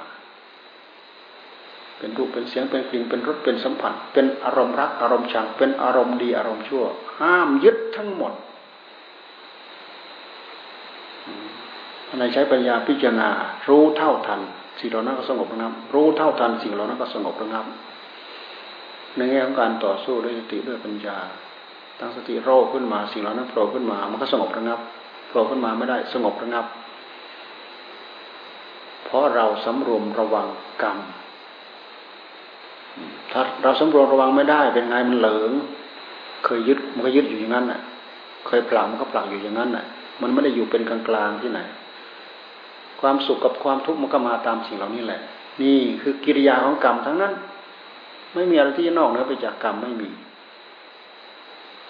[1.98, 6.84] เป็นรูปเป็นเสียงเป็นกลิ่นเป็นรสเป็นสัมผัส เป็นอารมณ์รักอารมณ์ชังเป็นอารมณ์ดีอารมณ์ชั่ว
[7.20, 8.32] ห้ามยึดทั้งหมด
[12.18, 13.28] ในใช้ปัญญาพิจารณา
[13.68, 14.40] รู้เท่าทัน
[14.80, 17.66] สิ่งเหล่านั้นก็สงบระงับ รู้เท่าทัน สิ่งเหล่านั้นก็สงบระงับ
[19.16, 21.18] ในแง่ของการต่อสู้ด้วยสติด้วยปัญญา
[22.00, 24.80] ตั้งสติโรคขึ้นมาสิ่งเหล่านั้นโผล่ขึ้นมา มันก็สงบระงับ
[25.28, 26.66] โผล่ขึ้นมาไม่ได้สงบระงับ
[29.04, 30.46] เพราะเราสำรวมระวัง
[30.82, 30.98] กรรม
[33.32, 35.52] ถ้าเราสำรวมระวังไม่ได้ เป็นไงมันเหลิง
[36.44, 37.80] เคยยึดมันก็ยึดอยู่อย่างนั้นน่ะ
[38.46, 39.84] เคยผลักมันก็ผลักอยู่อย่างนั้นน่ะ
[40.22, 41.60] มันไม่ได้อยู่เป็นกลางๆที่ไหน
[43.00, 45.20] ความสุขกับความทุกข์มันก็มาตามสิ่งเหล่านี้แหละ
[45.62, 47.32] นี่คือกิริยาของกรรมทั้งนั้น
[48.34, 50.10] ไม่มีอะไรที่จะนอกเหนือไปจากกรรมไม่มี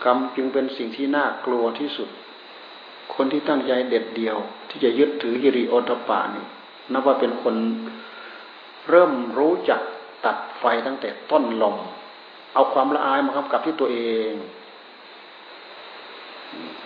[0.05, 2.09] กรรมจึงเป็นสิ่งที่น่ากลัวที่สุด
[3.15, 4.37] คนที่ตั้งใจเด็ดเดียว
[4.69, 6.47] ที่จะยึดถือฮิริโอตปานี่
[6.93, 7.55] นับว่าเป็นคน
[8.89, 9.81] เริ่มรู้จัก
[10.25, 11.77] ตัดไฟตั้งแต่ต้นลม
[12.55, 13.99] เอาความละอายมากำกับที่ตัวเอ
[14.31, 14.33] ง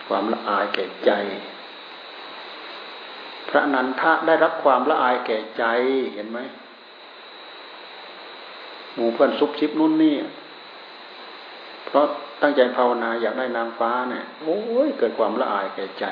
[0.07, 1.11] ความละอายแก่ใจ
[3.49, 5.63] พระนันทะได้รับความละอายแก่ใจ
[6.13, 6.39] เห็นไหม
[8.93, 10.15] หมู่เพื่อนซุบซิบนู่นนี่
[11.85, 12.05] เพราะ
[12.41, 16.05] ตั้งใจภาวนาอยากได้นางฟ้าเนี่ย โอ้ยเกิดความละอายแก่ใจ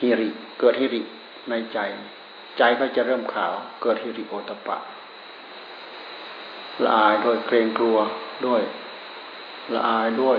[0.00, 0.28] ฮิริ
[0.60, 1.02] เกิดฮิริ
[1.48, 1.78] ในใจ
[2.58, 4.78] ใจก็จะเริ่มขาว เกิดฮิริโอตปะ
[6.84, 7.98] ละอายด้วยเกรงกลัว
[8.46, 8.62] ด้วย
[9.74, 10.38] ละอายด้วย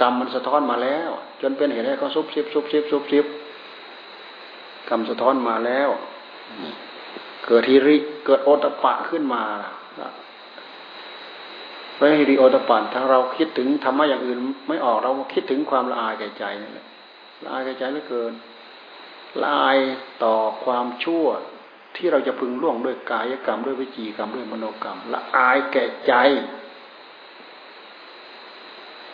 [0.00, 1.10] กรรมมันสะท้อนมาแล้ว
[1.40, 3.26] จนเป็นเหตุให้เขาซุบซิบซุบซิบซุบซิบ
[4.88, 5.88] กรรมสะท้อนมาแล้ว
[7.46, 7.96] เกิดฮิริ
[8.26, 9.42] เกิดโอตปะขึ้นมา
[11.96, 16.86] พระฮิริโอตปันถ้าเราคิดถึงธรรมะอย่างอื่น ไม่ออกเราคิดถึงความละอายแก่ใจนี่แหละ
[17.44, 18.32] ละอายแก่ใจเหลือเกิน
[19.42, 19.78] ละอาย
[20.24, 21.26] ต่อความชั่ว
[21.96, 26.12] ที่เราจะพึงล่วงด้วยกายกรรมด้วยวิจีกรรมด้วยมโนกรรมละอายแก่ใจ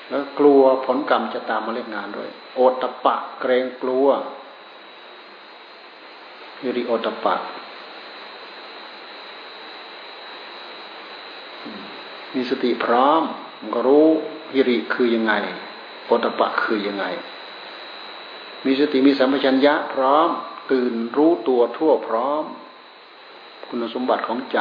[0.09, 4.09] แล้วกลัวผลกรรมจะตามมาเล่นงานด้วย โอตปะเกรงกลัว
[6.61, 7.35] ฮิริโอตปะ
[12.35, 13.23] มีสติพร้อม
[13.61, 14.09] มันก็รู้
[14.53, 15.33] ฮิริคือยังไง
[16.07, 17.05] โอตปะคือยังไง
[18.65, 20.29] มีสติมีสัมปชัญญะพร้อม
[20.71, 22.45] ตื่นรู้ตัวทั่วพร้อม
[23.71, 24.59] คุณสมบัติของใจ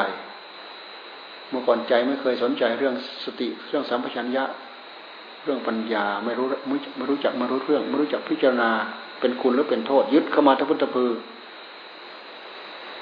[1.49, 2.95] เมื่อก่อนใจไม่เคยสนใจเรื่อง
[3.25, 4.43] สติเรื่องสัมปชัญญะ
[5.43, 6.45] เรื่องปัญญาไม่รู้
[6.97, 8.71] ไม่รู้จักไม่รู้เรื่องไม่รู้จักพิจารณา
[9.19, 11.11] เป็นคุณหรือเป็นโทษ ยึดเข้ามาทัพุทธพือ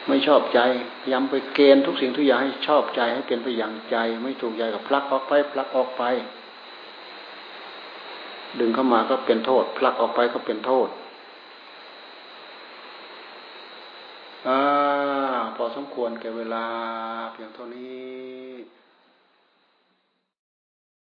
[0.07, 0.59] ไม่ชอบใจ
[1.01, 6.03] พยายามไปเกณฑ์ทุกสิ่งทุกอย่างให้ชอบใจให้เป็นไปอย่างใจ ไม่ถูกใจกับพลักออกไปพลักออกไป
[8.59, 10.87] ดึงเข้ามาก็เป็นโทษ พลักออกไปก็เป็นโทษ
[14.47, 14.86] อ่า
[15.57, 16.65] พอสมควรแก่เวลา
[17.33, 18.76] เพียงเท่านี้